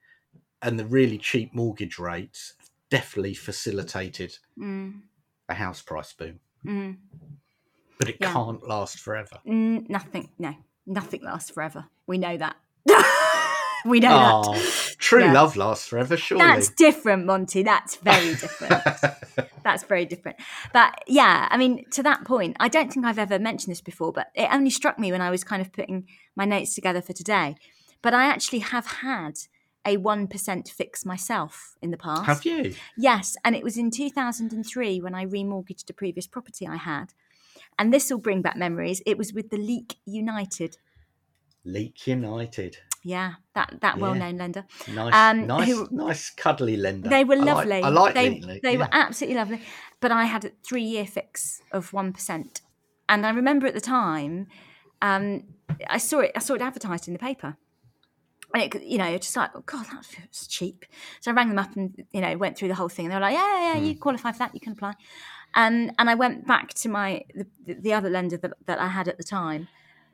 and 0.60 0.78
the 0.78 0.84
really 0.86 1.18
cheap 1.18 1.54
mortgage 1.54 1.98
rates 1.98 2.54
definitely 2.90 3.34
facilitated 3.34 4.38
Mm. 4.58 5.00
a 5.48 5.54
house 5.54 5.80
price 5.82 6.12
boom. 6.12 6.38
Mm. 6.64 6.96
But 7.98 8.08
it 8.10 8.16
Yeah. 8.20 8.32
can't 8.32 8.62
last 8.68 8.98
forever. 8.98 9.38
Mm, 9.46 9.88
nothing. 9.88 10.28
No, 10.38 10.54
nothing 10.86 11.22
lasts 11.22 11.50
forever. 11.50 11.86
We 12.06 12.18
know 12.18 12.36
that. 12.36 12.56
we 13.86 14.00
know 14.00 14.42
Oh, 14.44 14.52
that. 14.54 14.94
true 14.98 15.24
Yeah. 15.24 15.32
love 15.32 15.56
lasts 15.56 15.86
forever, 15.88 16.16
surely. 16.16 16.44
That's 16.44 16.70
different, 16.70 17.26
Monty. 17.26 17.62
That's 17.62 17.96
very 17.96 18.30
different. 18.34 18.82
That's 19.64 19.84
very 19.84 20.04
different. 20.04 20.38
But 20.72 21.02
yeah, 21.06 21.48
I 21.50 21.56
mean, 21.56 21.84
to 21.90 22.02
that 22.02 22.24
point, 22.24 22.56
I 22.60 22.68
don't 22.68 22.92
think 22.92 23.06
I've 23.06 23.18
ever 23.18 23.38
mentioned 23.38 23.70
this 23.70 23.80
before, 23.80 24.12
but 24.12 24.28
it 24.34 24.48
only 24.52 24.70
struck 24.70 24.98
me 24.98 25.12
when 25.12 25.20
I 25.20 25.30
was 25.30 25.44
kind 25.44 25.62
of 25.62 25.72
putting 25.72 26.06
my 26.36 26.44
notes 26.44 26.74
together 26.74 27.00
for 27.00 27.12
today. 27.12 27.56
But 28.02 28.14
I 28.14 28.24
actually 28.24 28.58
have 28.60 28.86
had 28.86 29.34
a 29.84 29.96
1% 29.96 30.68
fix 30.68 31.04
myself 31.04 31.76
in 31.82 31.90
the 31.90 31.96
past. 31.96 32.24
have 32.26 32.44
you? 32.44 32.74
Yes, 32.96 33.36
and 33.44 33.54
it 33.56 33.62
was 33.64 33.76
in 33.76 33.90
2003 33.90 35.00
when 35.00 35.14
I 35.14 35.24
remortgaged 35.26 35.88
a 35.90 35.92
previous 35.92 36.26
property 36.26 36.66
I 36.66 36.76
had. 36.76 37.12
And 37.78 37.92
this 37.92 38.10
will 38.10 38.18
bring 38.18 38.42
back 38.42 38.56
memories. 38.56 39.02
It 39.06 39.16
was 39.18 39.32
with 39.32 39.50
the 39.50 39.56
Leek 39.56 39.96
United. 40.04 40.76
Leek 41.64 42.06
United. 42.06 42.78
Yeah, 43.04 43.34
that 43.54 43.80
that 43.80 43.96
Yeah. 43.96 44.02
well-known 44.02 44.36
lender. 44.36 44.64
Nice, 44.88 45.14
Um, 45.14 45.46
nice, 45.46 45.68
who- 45.68 45.88
nice, 45.90 46.30
cuddly 46.30 46.76
lender. 46.76 47.08
They 47.08 47.24
were 47.24 47.34
I 47.34 47.38
like- 47.38 47.46
lovely. 47.56 47.82
I 47.82 47.88
like, 47.88 48.14
they 48.14 48.60
they 48.62 48.76
were 48.76 48.88
absolutely 48.92 49.36
lovely. 49.36 49.60
But 50.00 50.12
I 50.12 50.24
had 50.24 50.44
a 50.44 50.50
three-year 50.66 51.06
fix 51.06 51.62
of 51.72 51.92
one 51.92 52.12
percent, 52.12 52.60
and 53.08 53.26
I 53.26 53.30
remember 53.30 53.66
at 53.66 53.74
the 53.74 53.80
time, 53.80 54.46
um, 55.00 55.42
I 55.88 55.98
saw 55.98 56.20
it. 56.20 56.32
I 56.36 56.38
saw 56.40 56.54
it 56.54 56.62
advertised 56.62 57.08
in 57.08 57.12
the 57.14 57.18
paper. 57.18 57.56
And 58.54 58.62
it, 58.62 58.82
you 58.82 58.98
know, 58.98 59.16
just 59.16 59.34
like, 59.34 59.50
oh 59.54 59.62
God, 59.64 59.86
that's 60.18 60.46
cheap. 60.46 60.84
So 61.20 61.30
I 61.30 61.34
rang 61.34 61.48
them 61.48 61.58
up 61.58 61.74
and 61.74 62.04
you 62.12 62.20
know 62.20 62.36
went 62.36 62.56
through 62.58 62.68
the 62.68 62.74
whole 62.74 62.90
thing. 62.90 63.06
And 63.06 63.12
they 63.12 63.16
were 63.16 63.22
like, 63.22 63.34
yeah, 63.34 63.46
yeah, 63.60 63.72
yeah, 63.72 63.78
Hmm. 63.80 63.84
you 63.86 63.98
qualify 63.98 64.30
for 64.32 64.38
that, 64.40 64.54
you 64.54 64.60
can 64.60 64.72
apply. 64.74 64.92
And 65.54 65.92
and 65.98 66.10
I 66.10 66.14
went 66.14 66.46
back 66.46 66.74
to 66.74 66.88
my 66.90 67.22
the, 67.34 67.46
the 67.74 67.94
other 67.94 68.10
lender 68.10 68.36
that, 68.36 68.52
that 68.66 68.78
I 68.78 68.88
had 68.88 69.08
at 69.08 69.16
the 69.16 69.24
time, 69.24 69.68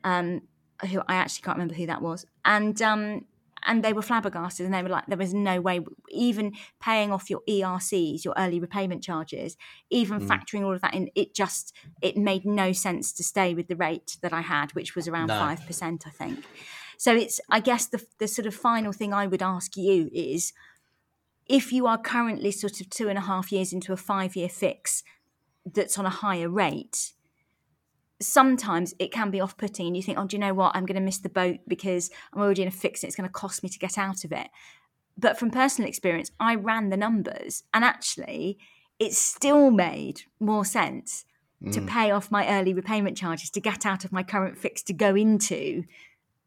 um, 0.04 0.42
who 0.86 1.00
I 1.08 1.14
actually 1.14 1.42
can't 1.42 1.56
remember 1.56 1.74
who 1.74 1.86
that 1.86 2.02
was, 2.02 2.24
and 2.44 2.80
um, 2.82 3.24
and 3.66 3.82
they 3.84 3.92
were 3.92 4.02
flabbergasted, 4.02 4.64
and 4.64 4.72
they 4.72 4.82
were 4.84 4.88
like, 4.88 5.06
there 5.06 5.18
was 5.18 5.34
no 5.34 5.60
way, 5.60 5.80
even 6.10 6.52
paying 6.80 7.10
off 7.12 7.28
your 7.28 7.40
ERCs, 7.48 8.24
your 8.24 8.34
early 8.38 8.60
repayment 8.60 9.02
charges, 9.02 9.56
even 9.90 10.20
Mm. 10.20 10.28
factoring 10.28 10.64
all 10.64 10.72
of 10.74 10.80
that 10.80 10.94
in, 10.94 11.10
it 11.16 11.34
just 11.34 11.74
it 12.00 12.16
made 12.16 12.44
no 12.44 12.72
sense 12.72 13.12
to 13.14 13.24
stay 13.24 13.54
with 13.54 13.66
the 13.66 13.74
rate 13.76 14.16
that 14.22 14.32
I 14.32 14.42
had, 14.42 14.72
which 14.74 14.94
was 14.94 15.08
around 15.08 15.26
No. 15.28 15.38
five 15.38 15.66
percent, 15.66 16.06
I 16.06 16.10
think. 16.10 16.44
So 16.96 17.14
it's, 17.14 17.40
I 17.50 17.60
guess, 17.60 17.86
the 17.86 18.04
the 18.18 18.28
sort 18.28 18.46
of 18.46 18.54
final 18.54 18.92
thing 18.92 19.12
I 19.12 19.26
would 19.26 19.42
ask 19.42 19.76
you 19.76 20.08
is, 20.12 20.52
if 21.46 21.72
you 21.72 21.86
are 21.86 21.98
currently 21.98 22.52
sort 22.52 22.80
of 22.80 22.90
two 22.90 23.08
and 23.08 23.18
a 23.18 23.22
half 23.22 23.50
years 23.50 23.72
into 23.72 23.92
a 23.92 23.96
five 23.96 24.36
year 24.36 24.48
fix 24.48 25.02
that's 25.66 25.98
on 25.98 26.06
a 26.06 26.10
higher 26.10 26.48
rate, 26.48 27.12
sometimes 28.20 28.94
it 28.98 29.12
can 29.12 29.30
be 29.30 29.40
off 29.40 29.56
putting 29.56 29.86
and 29.86 29.96
you 29.96 30.02
think, 30.02 30.18
oh, 30.18 30.26
do 30.26 30.36
you 30.36 30.40
know 30.40 30.54
what? 30.54 30.74
I'm 30.74 30.86
going 30.86 30.96
to 30.96 31.00
miss 31.00 31.18
the 31.18 31.28
boat 31.28 31.58
because 31.68 32.10
I'm 32.32 32.40
already 32.42 32.62
in 32.62 32.68
a 32.68 32.72
fix 32.72 33.02
and 33.02 33.08
it's 33.08 33.16
going 33.16 33.28
to 33.28 33.32
cost 33.32 33.62
me 33.62 33.68
to 33.68 33.78
get 33.78 33.96
out 33.96 34.24
of 34.24 34.32
it. 34.32 34.48
But 35.16 35.38
from 35.38 35.50
personal 35.50 35.88
experience, 35.88 36.30
I 36.40 36.54
ran 36.54 36.90
the 36.90 36.96
numbers 36.96 37.62
and 37.72 37.84
actually 37.84 38.58
it 38.98 39.14
still 39.14 39.70
made 39.70 40.22
more 40.40 40.64
sense 40.64 41.24
to 41.72 41.80
Mm. 41.80 41.88
pay 41.88 42.10
off 42.12 42.30
my 42.30 42.48
early 42.48 42.72
repayment 42.72 43.16
charges 43.16 43.50
to 43.50 43.60
get 43.60 43.84
out 43.84 44.04
of 44.04 44.12
my 44.12 44.22
current 44.22 44.56
fix 44.56 44.80
to 44.84 44.92
go 44.92 45.16
into 45.16 45.82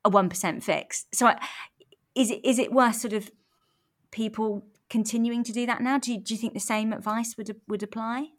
a 0.06 0.10
1% 0.10 0.64
fix. 0.64 1.06
So 1.12 1.28
I- 1.28 1.40
is 2.16 2.32
it 2.32 2.40
is 2.46 2.60
it 2.60 2.72
worth 2.72 2.96
sort 2.96 3.14
of 3.14 3.30
people 4.12 4.66
continuing 4.90 5.44
to 5.44 5.52
do 5.54 5.66
that 5.66 5.82
now? 5.82 5.98
Do 5.98 6.14
you, 6.14 6.20
do 6.20 6.34
you 6.34 6.38
think 6.40 6.54
the 6.54 6.60
same 6.60 6.92
advice 6.94 7.36
would 7.38 7.56
would 7.68 7.84
apply 7.84 8.30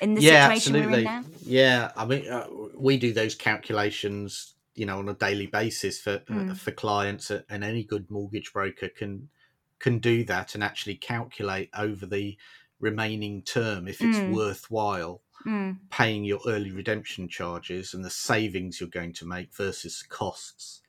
in 0.00 0.14
the 0.14 0.22
yeah, 0.22 0.22
situation 0.22 0.74
we're 0.74 0.90
in 0.90 1.02
absolutely. 1.02 1.16
Yeah, 1.44 1.92
I 1.96 2.04
mean, 2.06 2.28
uh, 2.28 2.46
we 2.76 2.96
do 2.98 3.12
those 3.12 3.34
calculations 3.34 4.54
you 4.74 4.84
know 4.86 4.98
on 4.98 5.08
a 5.08 5.14
daily 5.14 5.46
basis 5.46 6.00
for 6.00 6.22
uh, 6.30 6.54
Mm. 6.54 6.54
for 6.54 6.72
clients, 6.72 7.30
and 7.30 7.64
any 7.64 7.84
good 7.84 8.10
mortgage 8.10 8.52
broker 8.52 8.88
can 8.88 9.30
can 9.78 9.98
do 9.98 10.24
that 10.24 10.54
and 10.54 10.64
actually 10.64 10.96
calculate 10.96 11.70
over 11.76 12.06
the 12.06 12.38
remaining 12.80 13.42
term 13.42 13.88
if 13.88 14.04
it's 14.04 14.24
Mm. 14.24 14.26
worthwhile 14.26 15.22
Mm, 15.46 15.78
paying 15.90 16.24
your 16.24 16.40
early 16.46 16.70
redemption 16.72 17.28
charges 17.28 17.94
and 17.94 18.04
the 18.04 18.10
savings 18.10 18.80
you're 18.80 18.88
going 18.90 19.12
to 19.12 19.26
make 19.26 19.54
versus 19.54 20.02
costs. 20.02 20.82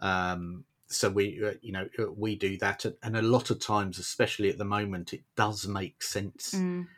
Um, 0.00 0.66
so 0.88 1.10
we, 1.10 1.44
uh, 1.44 1.54
you 1.62 1.72
know, 1.72 1.88
uh, 1.98 2.12
we 2.12 2.36
do 2.36 2.58
that, 2.58 2.84
and- 3.02 3.16
a 3.16 3.22
lot 3.22 3.50
of 3.50 3.60
times, 3.60 3.98
especially 3.98 4.50
at 4.50 4.58
the 4.58 4.64
moment, 4.64 5.14
it 5.14 5.24
does 5.36 5.66
make 5.68 6.02
sense 6.02 6.66
mm, 6.66 6.88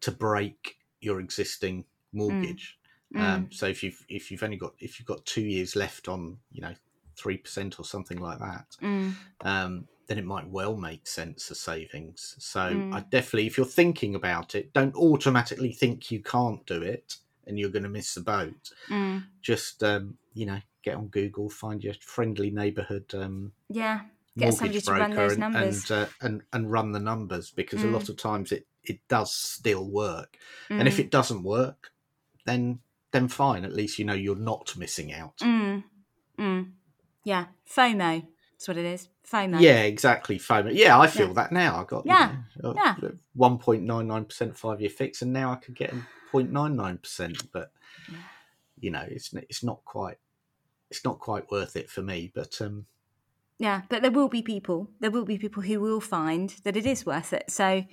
to 0.00 0.12
break 0.12 0.77
your 1.00 1.20
existing 1.20 1.84
mortgage. 2.12 2.78
mm. 3.14 3.20
Um, 3.20 3.52
so 3.52 3.66
if 3.66 3.82
you've 3.82 4.04
if 4.08 4.30
you've 4.30 4.42
only 4.42 4.56
got 4.56 4.74
if 4.78 4.98
you've 4.98 5.06
got 5.08 5.24
two 5.24 5.42
years 5.42 5.74
left 5.76 6.08
on, 6.08 6.38
you 6.50 6.60
know, 6.62 6.74
three 7.16 7.36
percent 7.38 7.78
or 7.80 7.84
something 7.84 8.18
like 8.18 8.38
that, 8.38 8.76
mm, 8.82 9.12
um, 9.40 9.88
then 10.06 10.18
it 10.18 10.24
might 10.24 10.48
well 10.48 10.76
make 10.76 11.06
sense 11.06 11.50
as 11.50 11.60
savings. 11.60 12.36
So 12.38 12.60
Mm. 12.60 12.94
I 12.94 13.00
definitely, 13.00 13.46
if 13.46 13.56
you're 13.56 13.66
thinking 13.66 14.14
about 14.14 14.54
it, 14.54 14.72
don't 14.72 14.94
automatically 14.94 15.72
think 15.72 16.10
you 16.10 16.22
can't 16.22 16.64
do 16.66 16.82
it 16.82 17.16
and 17.46 17.58
you're 17.58 17.70
going 17.70 17.82
to 17.82 17.88
miss 17.88 18.14
the 18.14 18.20
boat. 18.22 18.70
mm. 18.90 19.22
Just 19.42 19.82
um, 19.82 20.18
you 20.34 20.46
know, 20.46 20.60
get 20.82 20.96
on 20.96 21.08
Google, 21.08 21.48
find 21.50 21.82
your 21.82 21.94
friendly 22.00 22.50
neighbourhood 22.50 23.14
um, 23.14 23.52
Yeah. 23.68 24.02
Get 24.38 24.54
somebody 24.54 24.80
to 24.80 24.92
run 24.92 25.10
those 25.10 25.32
and 25.32 25.40
numbers. 25.40 25.90
and, 25.90 25.98
uh, 25.98 26.06
and 26.20 26.42
and 26.52 26.70
run 26.70 26.92
the 26.92 27.00
numbers 27.00 27.50
because 27.50 27.82
a 27.82 27.86
Mm. 27.86 27.92
lot 27.92 28.08
of 28.08 28.16
times 28.16 28.52
it 28.52 28.66
it 28.90 29.00
does 29.08 29.32
still 29.32 29.84
work. 29.88 30.36
And 30.70 30.86
if 30.88 30.96
Mm, 30.96 31.00
it 31.00 31.10
doesn't 31.10 31.42
work, 31.42 31.92
then 32.44 32.80
then 33.10 33.28
fine. 33.28 33.64
At 33.64 33.72
least 33.74 33.98
you 33.98 34.04
know 34.04 34.14
you're 34.14 34.36
not 34.36 34.76
missing 34.76 35.12
out. 35.12 35.38
mm, 35.38 35.82
mm. 36.38 36.70
Yeah. 37.24 37.46
FOMO. 37.66 38.26
That's 38.52 38.68
what 38.68 38.76
it 38.76 38.84
is. 38.84 39.08
FOMO. 39.30 39.60
Yeah, 39.60 39.82
exactly. 39.82 40.38
FOMO. 40.38 40.70
Yeah, 40.74 40.98
I 40.98 41.06
feel 41.06 41.28
Yeah. 41.28 41.32
that 41.34 41.52
now. 41.52 41.80
I 41.80 41.84
got 41.84 42.04
Yeah, 42.06 42.36
you 42.56 42.62
know, 42.62 42.74
yeah. 42.76 42.96
one 43.34 43.58
point 43.58 43.82
nine 43.84 44.06
nine 44.08 44.24
percent 44.24 44.56
five 44.56 44.80
year 44.80 44.90
fix, 44.90 45.22
and 45.22 45.32
now 45.32 45.52
I 45.52 45.56
could 45.56 45.74
get 45.74 45.92
0.99 46.32 47.02
percent. 47.02 47.42
But 47.52 47.72
Yeah. 48.10 48.18
you 48.80 48.90
know, 48.90 49.04
it's 49.08 49.32
it's 49.34 49.62
not 49.62 49.84
quite 49.84 50.18
it's 50.90 51.04
not 51.04 51.18
quite 51.18 51.50
worth 51.50 51.76
it 51.76 51.88
for 51.90 52.02
me. 52.02 52.30
But 52.34 52.60
um, 52.60 52.86
Yeah. 53.58 53.82
But 53.88 54.02
there 54.02 54.10
will 54.10 54.28
be 54.28 54.42
people. 54.42 54.90
There 55.00 55.10
will 55.10 55.24
be 55.24 55.38
people 55.38 55.62
who 55.62 55.80
will 55.80 56.00
find 56.00 56.50
that 56.64 56.76
it 56.76 56.86
is 56.86 57.04
worth 57.06 57.32
it. 57.32 57.50
So, 57.50 57.84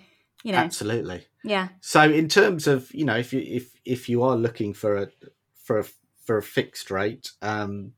you 0.44 0.52
know, 0.52 0.60
absolutely. 0.60 1.26
yeah. 1.44 1.70
So 1.82 2.02
in 2.02 2.28
terms 2.28 2.68
of 2.68 2.94
you 2.94 3.06
know, 3.06 3.18
if 3.18 3.34
you 3.34 3.42
if 3.42 3.74
if 3.86 4.10
you 4.10 4.24
are 4.24 4.36
looking 4.36 4.74
for 4.74 4.96
a 4.98 5.10
for 5.56 5.80
a 5.80 5.86
for 6.24 6.38
a 6.38 6.44
fixed 6.44 6.92
rate, 6.92 7.32
um, 7.42 7.94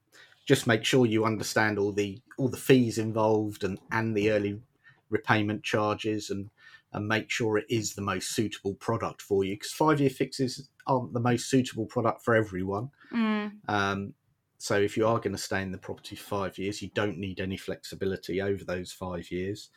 just 0.46 0.68
make 0.68 0.84
sure 0.86 1.06
you 1.06 1.26
understand 1.26 1.78
all 1.78 1.92
the 1.92 2.22
all 2.38 2.50
the 2.50 2.58
fees 2.58 2.98
involved 2.98 3.64
and 3.64 3.80
and 3.92 4.16
the 4.16 4.32
early 4.32 4.62
repayment 5.10 5.64
charges 5.64 6.30
and 6.30 6.50
and 6.94 7.08
make 7.08 7.30
sure 7.30 7.58
it 7.58 7.66
is 7.70 7.94
the 7.96 8.02
most 8.02 8.34
suitable 8.34 8.74
product 8.76 9.22
for 9.22 9.44
you 9.44 9.56
because 9.56 9.72
five 9.74 10.00
year 10.00 10.10
fixes 10.10 10.70
aren't 10.88 11.14
the 11.14 11.20
most 11.20 11.50
suitable 11.50 11.86
product 11.86 12.24
for 12.24 12.34
everyone. 12.34 12.90
Mm, 13.14 13.52
Um, 13.68 14.14
so 14.58 14.76
if 14.80 14.98
you 14.98 15.06
are 15.06 15.20
going 15.20 15.34
to 15.36 15.38
stay 15.38 15.62
in 15.62 15.72
the 15.72 15.78
property 15.78 16.16
five 16.16 16.58
years, 16.58 16.82
you 16.82 16.90
don't 16.94 17.18
need 17.20 17.40
any 17.40 17.58
flexibility 17.58 18.42
over 18.42 18.64
those 18.64 18.92
five 18.92 19.30
years. 19.32 19.70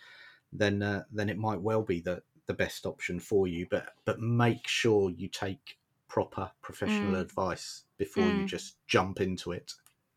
Then 0.52 0.82
uh, 0.82 1.02
then 1.12 1.28
it 1.28 1.36
might 1.38 1.60
well 1.60 1.82
be 1.82 2.00
the 2.00 2.22
the 2.50 2.54
best 2.64 2.86
option 2.86 3.20
for 3.20 3.46
you. 3.54 3.66
But 3.74 3.84
but 4.04 4.20
make 4.20 4.66
sure 4.66 5.10
you 5.10 5.28
take 5.28 5.78
proper 6.08 6.50
professional 6.68 7.14
Mm. 7.14 7.20
advice 7.26 7.84
before 7.98 8.28
you 8.36 8.42
Mm. 8.44 8.46
just 8.56 8.68
jump 8.86 9.20
into 9.20 9.52
it. 9.52 9.68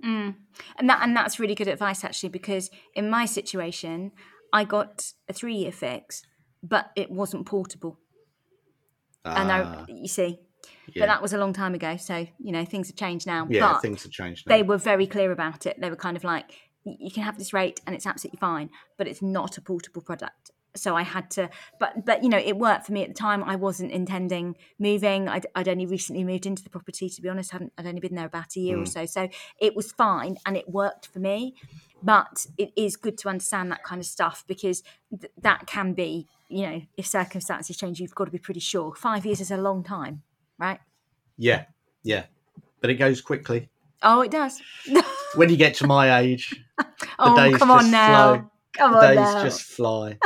mm. 0.04 0.36
And 0.78 0.90
that 0.90 1.00
and 1.04 1.16
that's 1.16 1.40
really 1.40 1.56
good 1.56 1.68
advice 1.68 2.04
actually 2.04 2.30
because 2.40 2.70
in 2.96 3.10
my 3.10 3.26
situation, 3.26 4.12
I 4.60 4.64
got 4.66 5.14
a 5.30 5.34
three 5.34 5.56
year 5.64 5.72
fix, 5.72 6.24
but 6.62 6.92
it 6.96 7.10
wasn't 7.12 7.46
portable. 7.46 7.94
and 9.26 9.52
Ah, 9.52 9.86
I, 9.88 9.92
you 9.92 10.08
see, 10.08 10.40
yeah, 10.88 11.02
but 11.02 11.08
that 11.08 11.22
was 11.22 11.34
a 11.34 11.38
long 11.38 11.54
time 11.54 11.74
ago. 11.76 11.98
So 11.98 12.16
you 12.40 12.52
know 12.56 12.66
things 12.66 12.88
have 12.90 12.96
changed 12.96 13.28
now. 13.28 13.48
yeah, 13.50 13.74
but 13.74 13.82
things 13.82 14.04
have 14.04 14.12
changed 14.12 14.48
now. 14.48 14.56
they 14.56 14.64
were 14.64 14.78
very 14.78 15.08
clear 15.08 15.32
about 15.32 15.66
it. 15.66 15.80
They 15.80 15.90
were 15.90 15.96
kind 16.08 16.18
of 16.18 16.24
like, 16.24 16.48
you 16.84 17.12
can 17.12 17.24
have 17.24 17.38
this 17.38 17.54
rate 17.54 17.80
and 17.86 17.96
it's 17.96 18.08
absolutely 18.08 18.40
fine, 18.40 18.70
but 18.98 19.08
it's 19.08 19.22
not 19.22 19.58
a 19.58 19.62
portable 19.62 20.02
product. 20.02 20.52
So 20.76 20.96
I 20.96 21.04
had 21.04 21.30
to, 21.32 21.50
but 21.80 22.06
but 22.06 22.24
you 22.24 22.30
know, 22.30 22.38
it 22.38 22.58
worked 22.58 22.88
for 22.88 22.94
me 22.94 23.04
at 23.04 23.10
the 23.10 23.14
time. 23.14 23.44
I 23.44 23.56
wasn't 23.56 23.92
intending 23.92 24.56
moving. 24.80 25.28
I'd, 25.30 25.46
I'd 25.56 25.68
only 25.68 25.86
recently 25.86 26.24
moved 26.24 26.46
into 26.46 26.64
the 26.64 26.70
property. 26.70 27.10
To 27.10 27.22
be 27.22 27.30
honest, 27.30 27.52
hadn't 27.52 27.74
I'd 27.78 27.86
only 27.86 28.00
been 28.00 28.16
there 28.16 28.26
about 28.26 28.56
a 28.56 28.60
year 28.60 28.78
or 28.80 28.84
Mm. 28.84 28.88
so. 28.88 29.06
So 29.06 29.30
it 29.60 29.76
was 29.76 29.92
fine 29.92 30.38
and 30.46 30.58
it 30.58 30.68
worked 30.70 31.08
for 31.08 31.20
me. 31.20 31.54
But 32.02 32.48
it 32.58 32.72
is 32.76 32.98
good 32.98 33.18
to 33.20 33.30
understand 33.30 33.72
that 33.72 33.84
kind 33.84 34.02
of 34.02 34.06
stuff 34.06 34.44
because 34.48 34.84
th- 35.18 35.32
that 35.42 35.68
can 35.68 35.94
be, 35.94 36.28
you 36.50 36.64
know, 36.68 36.82
if 36.98 37.08
circumstances 37.08 37.78
change, 37.78 38.00
you've 38.02 38.14
got 38.16 38.26
to 38.26 38.32
be 38.32 38.40
pretty 38.40 38.60
sure. 38.60 38.94
Five 38.96 39.26
years 39.26 39.40
is 39.40 39.52
a 39.52 39.58
long 39.58 39.84
time, 39.84 40.22
right? 40.60 40.80
yeah, 41.38 41.66
yeah, 42.04 42.26
but 42.82 42.90
it 42.90 42.96
goes 42.96 43.22
quickly. 43.22 43.70
Oh, 44.02 44.22
it 44.22 44.32
does. 44.32 44.62
When 45.36 45.50
you 45.50 45.56
get 45.58 45.76
to 45.76 45.88
my 45.88 46.20
age, 46.20 46.54
oh, 47.18 47.36
days 47.36 47.58
come 47.58 47.72
on 47.72 47.90
now. 47.90 48.50
Come 48.74 48.96
on 48.96 49.02
days 49.02 49.16
now. 49.16 49.44
just 49.44 49.62
fly. 49.64 50.18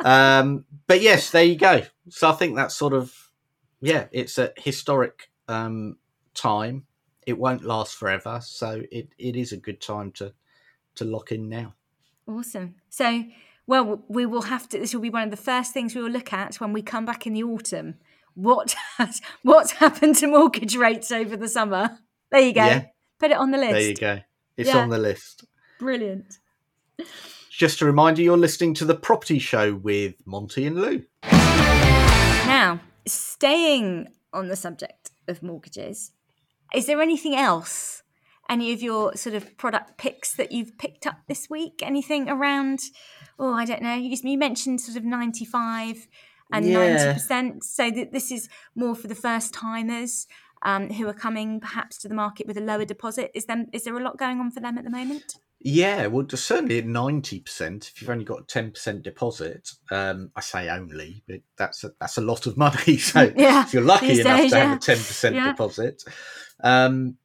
um, 0.00 0.64
but 0.86 1.00
yes, 1.00 1.30
there 1.30 1.44
you 1.44 1.56
go. 1.56 1.82
So 2.08 2.28
I 2.30 2.32
think 2.32 2.56
that's 2.56 2.74
sort 2.76 2.92
of 2.92 3.12
yeah, 3.80 4.06
it's 4.12 4.38
a 4.38 4.52
historic 4.56 5.30
um, 5.48 5.96
time. 6.34 6.84
It 7.26 7.38
won't 7.38 7.64
last 7.64 7.94
forever, 7.96 8.40
so 8.42 8.82
it, 8.90 9.08
it 9.18 9.36
is 9.36 9.52
a 9.52 9.56
good 9.56 9.80
time 9.80 10.12
to 10.12 10.32
to 10.96 11.04
lock 11.04 11.32
in 11.32 11.48
now. 11.48 11.74
Awesome. 12.26 12.76
So, 12.88 13.24
well, 13.66 14.04
we 14.08 14.26
will 14.26 14.42
have 14.42 14.68
to. 14.70 14.78
This 14.78 14.94
will 14.94 15.00
be 15.00 15.10
one 15.10 15.22
of 15.24 15.30
the 15.30 15.36
first 15.36 15.72
things 15.72 15.94
we 15.94 16.02
will 16.02 16.10
look 16.10 16.32
at 16.32 16.56
when 16.60 16.72
we 16.72 16.82
come 16.82 17.04
back 17.04 17.26
in 17.26 17.32
the 17.32 17.42
autumn. 17.42 17.96
What 18.34 18.74
has 18.98 19.20
what's 19.42 19.72
happened 19.72 20.16
to 20.16 20.26
mortgage 20.26 20.76
rates 20.76 21.10
over 21.10 21.36
the 21.36 21.48
summer? 21.48 21.98
There 22.30 22.40
you 22.40 22.52
go. 22.52 22.64
Yeah. 22.64 22.84
Put 23.18 23.30
it 23.32 23.36
on 23.36 23.50
the 23.50 23.58
list. 23.58 23.72
There 23.72 23.80
you 23.82 23.94
go. 23.94 24.20
It's 24.56 24.68
Yeah. 24.68 24.78
on 24.78 24.88
the 24.90 24.98
list. 24.98 25.44
Brilliant. 25.78 26.38
Just 27.60 27.82
a 27.82 27.84
reminder, 27.84 28.22
you're 28.22 28.38
listening 28.38 28.72
to 28.72 28.86
the 28.86 28.94
Property 28.94 29.38
Show 29.38 29.74
with 29.74 30.14
Monty 30.24 30.64
and 30.64 30.80
Lou. 30.80 31.04
Now, 31.24 32.80
staying 33.06 34.08
on 34.32 34.48
the 34.48 34.56
subject 34.56 35.10
of 35.28 35.42
mortgages, 35.42 36.12
is 36.74 36.86
there 36.86 37.02
anything 37.02 37.36
else? 37.36 38.02
Any 38.48 38.72
of 38.72 38.80
your 38.80 39.14
sort 39.14 39.34
of 39.34 39.58
product 39.58 39.98
picks 39.98 40.32
that 40.36 40.52
you've 40.52 40.78
picked 40.78 41.06
up 41.06 41.18
this 41.28 41.50
week? 41.50 41.80
Anything 41.82 42.30
around? 42.30 42.80
Oh, 43.38 43.52
I 43.52 43.66
don't 43.66 43.82
know. 43.82 43.92
You, 43.94 44.38
mentioned 44.38 44.80
sort 44.80 44.96
of 44.96 45.04
ninety-five 45.04 46.08
and 46.50 46.64
Yeah. 46.64 46.72
ninety 46.72 47.12
percent. 47.12 47.62
So 47.64 47.90
that 47.90 48.10
this 48.10 48.32
is 48.32 48.48
more 48.74 48.94
for 48.94 49.06
the 49.06 49.14
first 49.14 49.52
timers 49.52 50.26
um, 50.62 50.88
who 50.88 51.06
are 51.06 51.12
coming 51.12 51.60
perhaps 51.60 51.98
to 51.98 52.08
the 52.08 52.14
market 52.14 52.46
with 52.46 52.56
a 52.56 52.62
lower 52.62 52.86
deposit. 52.86 53.32
Is 53.34 53.44
them? 53.44 53.66
Is 53.74 53.84
there 53.84 53.98
a 53.98 54.02
lot 54.02 54.16
going 54.16 54.40
on 54.40 54.50
for 54.50 54.60
them 54.60 54.78
at 54.78 54.84
the 54.84 54.90
moment? 54.90 55.34
Yeah, 55.62 56.06
well, 56.06 56.26
certainly 56.34 56.78
at 56.78 56.86
ninety 56.86 57.40
percent. 57.40 57.90
If 57.94 58.00
you've 58.00 58.10
only 58.10 58.24
got 58.24 58.48
ten 58.48 58.70
percent 58.70 59.02
deposit, 59.02 59.70
um, 59.90 60.30
I 60.34 60.40
say 60.40 60.70
only, 60.70 61.22
but 61.28 61.40
that's 61.58 61.84
a, 61.84 61.92
that's 62.00 62.16
a 62.16 62.22
lot 62.22 62.46
of 62.46 62.56
money. 62.56 62.96
So 62.98 63.30
Yeah, 63.36 63.64
if 63.64 63.74
you're 63.74 63.82
lucky 63.82 64.08
these 64.08 64.20
enough 64.20 64.40
days, 64.40 64.50
to 64.52 64.58
have 64.58 64.76
a 64.78 64.80
ten 64.80 64.96
percent 64.96 65.34
Yeah. 65.36 65.50
deposit, 65.52 66.02
um, 66.64 67.16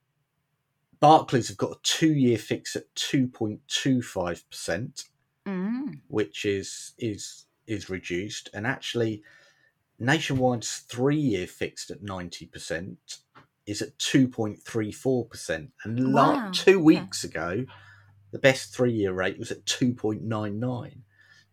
Barclays 0.99 1.47
have 1.47 1.57
got 1.57 1.71
a 1.71 1.79
two-year 1.83 2.37
fix 2.37 2.75
at 2.75 2.93
two 2.95 3.27
point 3.27 3.61
two 3.67 4.01
five 4.01 4.43
percent, 4.49 5.05
Mm. 5.47 5.99
which 6.07 6.43
is 6.43 6.93
is 6.97 7.45
is 7.67 7.89
reduced, 7.89 8.49
and 8.53 8.65
actually, 8.67 9.21
Nationwide's 9.99 10.77
three-year 10.89 11.47
fixed 11.47 11.89
at 11.89 12.01
ninety 12.03 12.47
percent 12.47 13.19
is 13.65 13.81
at 13.81 13.97
two 13.97 14.27
point 14.27 14.61
three 14.61 14.91
four 14.91 15.23
percent, 15.25 15.71
and 15.83 16.13
Wow, 16.13 16.49
two 16.51 16.71
okay. 16.71 16.75
weeks 16.77 17.23
ago, 17.23 17.65
the 18.35 18.39
best 18.39 18.75
three-year 18.75 19.13
rate 19.13 19.39
was 19.39 19.49
at 19.49 19.65
two 19.65 19.93
point 19.93 20.21
nine 20.21 20.59
nine. 20.59 21.03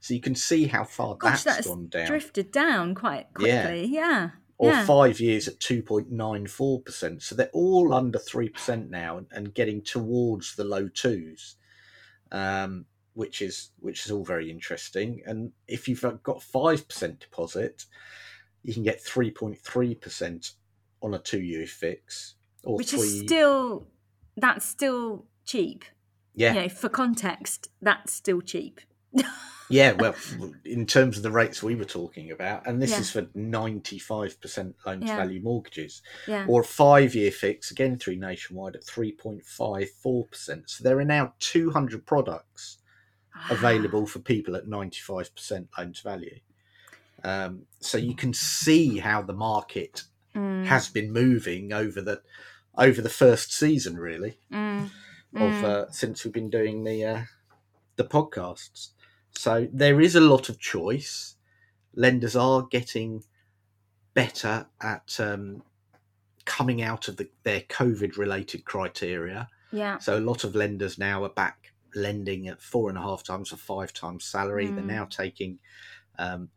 So 0.01 0.15
you 0.15 0.21
can 0.21 0.35
see 0.35 0.67
how 0.67 0.83
far 0.83 1.15
Gosh, 1.15 1.45
that's 1.45 1.57
that's 1.59 1.67
gone 1.69 1.87
down. 1.87 2.09
drifted 2.09 2.51
down 2.51 2.97
quite 2.97 3.29
Yeah. 3.39 3.63
quickly. 3.69 3.85
Yeah. 3.87 4.31
or 4.59 4.71
yeah. 4.71 4.85
five 4.85 5.21
years 5.21 5.47
at 5.47 5.61
2.94%. 5.61 7.23
So 7.23 7.35
they're 7.37 7.51
all 7.53 7.95
under 7.95 8.19
3% 8.19 8.91
now 8.91 9.19
and, 9.19 9.27
and 9.31 9.55
getting 9.55 9.81
towards 9.83 10.57
the 10.57 10.65
low 10.65 10.89
twos, 10.89 11.57
um, 12.33 12.87
which 13.15 13.43
is 13.43 13.71
which 13.79 14.05
is 14.05 14.11
all 14.11 14.25
very 14.25 14.51
interesting. 14.51 15.23
And 15.25 15.53
if 15.69 15.87
you've 15.87 16.01
got 16.01 16.41
5% 16.41 17.19
deposit, 17.21 17.87
you 18.65 18.75
can 18.75 18.83
get 18.83 19.05
3.3% 19.05 20.53
on 21.01 21.15
a 21.15 21.19
two 21.21 21.41
year 21.43 21.67
fix. 21.69 22.35
Or 22.65 22.77
which 22.77 22.91
three, 22.91 23.01
is 23.01 23.21
still 23.21 23.87
that's 24.37 24.67
still 24.67 25.27
cheap 25.45 25.85
yeah, 26.35 26.55
you 26.55 26.63
know 26.63 26.69
for 26.69 26.89
context 26.89 27.69
that's 27.81 28.13
still 28.13 28.41
cheap 28.41 28.81
Yeah, 29.69 29.93
well, 29.93 30.15
in 30.67 30.85
terms 30.85 31.17
of 31.17 31.23
the 31.23 31.31
rates 31.31 31.63
we 31.63 31.75
were 31.77 31.87
talking 31.87 32.31
about, 32.31 32.67
and 32.67 32.83
this 32.83 32.91
Yeah. 32.91 33.01
is 33.01 33.11
for 33.11 33.23
95% 33.35 34.75
loan 34.85 35.01
to 35.01 35.07
Yeah. 35.07 35.17
value 35.17 35.41
mortgages, 35.41 36.03
Yeah. 36.29 36.45
or 36.47 36.61
a 36.61 36.65
five 36.65 37.15
year 37.15 37.31
fix, 37.31 37.71
again 37.71 37.97
through 37.99 38.17
Nationwide 38.17 38.77
at 38.77 38.85
3.54%. 38.85 40.69
So 40.69 40.85
there 40.85 40.99
are 40.99 41.05
now 41.07 41.33
200 41.39 42.05
products 42.05 42.79
available 43.49 44.07
for 44.07 44.19
people 44.19 44.57
at 44.57 44.67
95% 44.67 45.69
loan 45.79 45.95
to 45.95 46.03
value. 46.03 46.41
Um, 47.25 47.67
so 47.81 47.97
you 47.97 48.15
can 48.15 48.35
see 48.35 48.99
how 48.99 49.23
the 49.23 49.33
market 49.33 50.05
Mm, 50.35 50.67
has 50.67 50.89
been 50.89 51.13
moving 51.13 51.73
over 51.73 52.01
the 52.03 52.23
over 52.77 53.01
the 53.03 53.11
first 53.11 53.53
season, 53.53 53.97
really, 53.99 54.39
mm, 54.51 54.91
of 55.35 55.53
mm. 55.53 55.65
uh, 55.65 55.91
since 55.91 56.25
we've 56.25 56.33
been 56.35 56.51
doing 56.51 56.85
the 56.85 57.05
uh, 57.05 57.23
the 57.97 58.05
podcasts. 58.05 58.91
So 59.31 59.69
there 59.73 60.01
is 60.01 60.15
a 60.15 60.21
lot 60.21 60.49
of 60.49 60.59
choice. 60.59 61.37
Lenders 61.95 62.37
are 62.37 62.63
getting 62.63 63.25
better 64.15 64.67
at 64.81 65.17
um, 65.21 65.63
coming 66.45 66.83
out 66.83 67.09
of 67.09 67.17
the, 67.17 67.29
their 67.45 67.61
COVID 67.63 68.17
related 68.17 68.65
criteria. 68.65 69.49
yeah. 69.71 69.99
So 69.99 70.19
a 70.19 70.21
lot 70.21 70.45
of 70.45 70.55
lenders 70.55 70.99
now 70.99 71.25
are 71.25 71.31
back 71.31 71.73
lending 71.95 72.49
at 72.49 72.61
four 72.61 72.89
and 72.89 72.99
a 72.99 73.03
half 73.03 73.23
times 73.23 73.53
or 73.53 73.57
five 73.57 73.93
times 73.93 74.25
salary. 74.25 74.67
They're 74.67 74.83
Mm. 74.85 74.87
now 74.87 75.05
taking 75.07 75.59
um, 76.19 76.51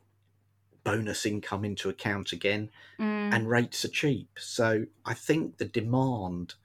bonus 0.84 1.26
income 1.26 1.66
into 1.66 1.90
account 1.90 2.32
again, 2.32 2.70
Mm, 3.00 3.34
and 3.34 3.50
rates 3.50 3.84
are 3.86 3.90
cheap. 3.90 4.30
So 4.38 4.86
I 5.06 5.14
think 5.14 5.58
the 5.58 5.66
demand, 5.66 6.56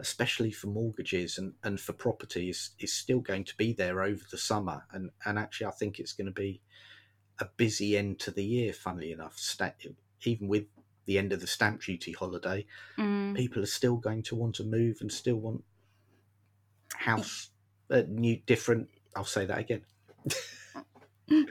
especially 0.00 0.50
for 0.50 0.66
mortgages 0.66 1.38
and, 1.38 1.54
and 1.62 1.78
for 1.78 1.92
property, 1.92 2.50
is, 2.50 2.70
is 2.78 2.92
still 2.92 3.20
going 3.20 3.44
to 3.44 3.56
be 3.56 3.72
there 3.72 4.02
over 4.02 4.22
the 4.30 4.38
summer. 4.38 4.84
And, 4.92 5.10
and 5.24 5.38
actually, 5.38 5.68
I 5.68 5.72
think 5.72 5.98
it's 5.98 6.12
going 6.12 6.26
to 6.26 6.32
be 6.32 6.60
a 7.38 7.46
busy 7.56 7.96
end 7.96 8.18
to 8.20 8.30
the 8.30 8.44
year, 8.44 8.72
funnily 8.72 9.12
enough. 9.12 9.38
Even 10.24 10.48
with 10.48 10.64
the 11.06 11.18
end 11.18 11.32
of 11.32 11.40
the 11.40 11.46
stamp 11.46 11.82
duty 11.82 12.12
holiday, 12.12 12.66
mm. 12.98 13.34
people 13.36 13.62
are 13.62 13.66
still 13.66 13.96
going 13.96 14.22
to 14.24 14.34
want 14.34 14.54
to 14.56 14.64
move 14.64 14.98
and 15.00 15.10
still 15.10 15.36
want 15.36 15.64
house 17.00 17.50
uh, 17.90 18.02
new 18.08 18.38
different 18.46 18.88
i'll 19.16 19.24
say 19.24 19.44
that 19.44 19.58
again 19.58 19.82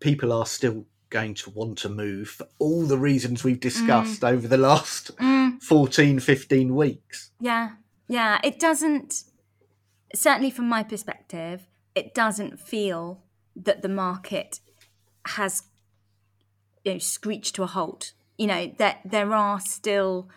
people 0.00 0.32
are 0.32 0.46
still 0.46 0.84
going 1.10 1.34
to 1.34 1.50
want 1.50 1.78
to 1.78 1.88
move 1.88 2.28
for 2.28 2.46
all 2.58 2.84
the 2.84 2.98
reasons 2.98 3.42
we've 3.42 3.60
discussed 3.60 4.22
over 4.24 4.46
the 4.46 4.56
last 4.56 5.10
Mm. 5.16 5.47
14 5.60 6.20
15 6.20 6.74
weeks 6.74 7.30
Yeah, 7.40 7.70
yeah. 8.08 8.38
It 8.42 8.58
doesn't, 8.58 9.24
certainly 10.14 10.50
from 10.50 10.68
my 10.68 10.82
perspective, 10.82 11.66
it 11.94 12.14
doesn't 12.14 12.60
feel 12.60 13.22
that 13.56 13.82
the 13.82 13.88
market 13.88 14.60
has 15.26 15.64
you 16.84 16.92
know, 16.92 16.98
screeched 16.98 17.54
to 17.56 17.62
a 17.62 17.66
halt. 17.66 18.12
You 18.36 18.46
know, 18.46 18.72
that 18.78 19.00
there 19.04 19.32
are 19.34 19.60
still, 19.60 20.28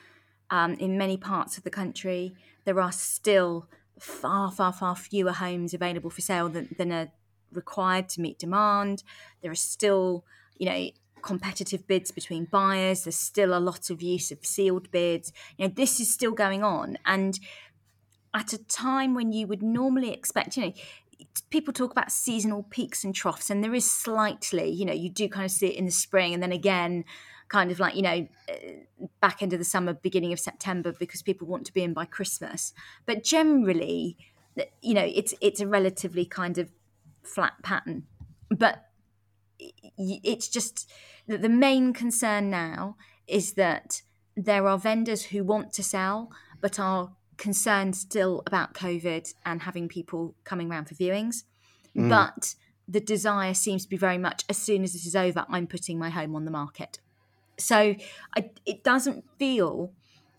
um, 0.49 0.73
in 0.73 0.97
many 0.97 1.17
parts 1.17 1.57
of 1.57 1.63
the 1.63 1.69
country, 1.69 2.35
there 2.65 2.81
are 2.81 2.91
still 2.91 3.67
far, 3.99 4.51
far, 4.51 4.73
far 4.73 4.95
fewer 4.95 5.33
homes 5.33 5.73
available 5.73 6.09
for 6.09 6.21
sale 6.21 6.49
than, 6.49 6.75
than 6.77 6.91
are 6.91 7.11
required 7.53 8.09
to 8.09 8.21
meet 8.21 8.39
demand. 8.39 9.03
There 9.41 9.51
are 9.51 9.55
still, 9.55 10.25
you 10.57 10.65
know, 10.65 10.89
competitive 11.21 11.87
bids 11.87 12.11
between 12.11 12.45
buyers. 12.45 13.03
There's 13.03 13.15
still 13.15 13.57
a 13.57 13.59
lot 13.59 13.89
of 13.89 14.01
use 14.01 14.31
of 14.31 14.45
sealed 14.45 14.91
bids. 14.91 15.31
You 15.57 15.67
know, 15.67 15.73
this 15.75 15.99
is 15.99 16.13
still 16.13 16.31
going 16.31 16.63
on. 16.63 16.97
And 17.05 17.39
at 18.33 18.53
a 18.53 18.57
time 18.57 19.13
when 19.13 19.31
you 19.31 19.47
would 19.47 19.61
normally 19.61 20.11
expect, 20.11 20.57
you 20.57 20.65
know, 20.65 20.73
people 21.49 21.73
talk 21.73 21.91
about 21.91 22.11
seasonal 22.11 22.63
peaks 22.63 23.03
and 23.03 23.13
troughs, 23.13 23.49
and 23.49 23.63
there 23.63 23.75
is 23.75 23.89
slightly, 23.89 24.69
you 24.69 24.85
know, 24.85 24.93
you 24.93 25.09
do 25.09 25.27
kind 25.29 25.45
of 25.45 25.51
see 25.51 25.67
it 25.67 25.75
in 25.75 25.85
the 25.85 25.91
spring, 25.91 26.33
and 26.33 26.41
then 26.41 26.51
again, 26.51 27.05
kind 27.49 27.71
of 27.71 27.79
like, 27.79 27.95
you 27.95 28.01
know, 28.01 28.27
back 29.19 29.41
end 29.43 29.53
of 29.53 29.59
the 29.59 29.65
summer, 29.65 29.93
beginning 29.93 30.33
of 30.33 30.39
September, 30.39 30.93
because 30.93 31.21
people 31.21 31.47
want 31.47 31.65
to 31.65 31.73
be 31.73 31.83
in 31.83 31.93
by 31.93 32.05
Christmas. 32.05 32.73
But 33.05 33.23
generally, 33.23 34.17
you 34.81 34.93
know, 34.93 35.03
it's 35.03 35.33
it's 35.41 35.59
a 35.59 35.67
relatively 35.67 36.25
kind 36.25 36.57
of 36.57 36.71
flat 37.23 37.53
pattern. 37.61 38.07
But 38.49 38.85
it's 39.97 40.47
just 40.47 40.89
that 41.27 41.41
the 41.41 41.49
main 41.49 41.93
concern 41.93 42.49
now 42.49 42.95
is 43.27 43.53
that 43.53 44.01
there 44.35 44.67
are 44.67 44.77
vendors 44.77 45.25
who 45.25 45.43
want 45.43 45.73
to 45.73 45.83
sell 45.83 46.31
but 46.61 46.79
are 46.79 47.11
concerned 47.37 47.95
still 47.95 48.43
about 48.45 48.73
COVID 48.73 49.33
and 49.45 49.63
having 49.63 49.87
people 49.87 50.35
coming 50.43 50.69
around 50.69 50.85
for 50.87 50.95
viewings. 50.95 51.43
Mm. 51.95 52.09
But 52.09 52.55
the 52.87 52.99
desire 52.99 53.53
seems 53.53 53.83
to 53.83 53.89
be 53.89 53.97
very 53.97 54.17
much 54.17 54.43
as 54.49 54.57
soon 54.57 54.83
as 54.83 54.93
this 54.93 55.05
is 55.05 55.15
over, 55.15 55.45
I'm 55.49 55.67
putting 55.67 55.97
my 55.97 56.09
home 56.09 56.35
on 56.35 56.45
the 56.45 56.51
market. 56.51 56.99
So 57.57 57.95
I, 58.37 58.49
it 58.65 58.83
doesn't 58.83 59.25
feel, 59.39 59.91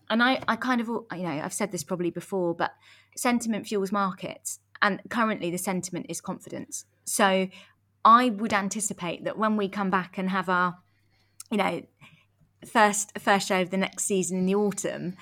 and 0.09 0.21
I, 0.21 0.41
I 0.47 0.55
kind 0.55 0.81
of, 0.81 0.87
you 0.87 1.23
know, 1.23 1.41
I've 1.43 1.53
said 1.53 1.71
this 1.71 1.83
probably 1.83 2.11
before, 2.11 2.53
but 2.53 2.73
sentiment 3.15 3.67
fuels 3.67 3.91
markets. 3.91 4.59
And 4.81 5.01
currently 5.09 5.49
the 5.49 5.57
sentiment 5.57 6.07
is 6.09 6.21
confidence. 6.21 6.85
So 7.05 7.47
I 8.05 8.29
would 8.29 8.53
anticipate 8.53 9.23
that 9.23 9.37
when 9.37 9.57
we 9.57 9.69
come 9.69 9.89
back 9.89 10.17
and 10.17 10.29
have 10.29 10.49
our, 10.49 10.77
you 11.49 11.57
know, 11.57 11.83
first 12.65 13.17
first 13.19 13.47
show 13.47 13.61
of 13.61 13.69
the 13.69 13.77
next 13.77 14.05
season 14.05 14.39
in 14.39 14.45
the 14.45 14.55
autumn, 14.55 15.15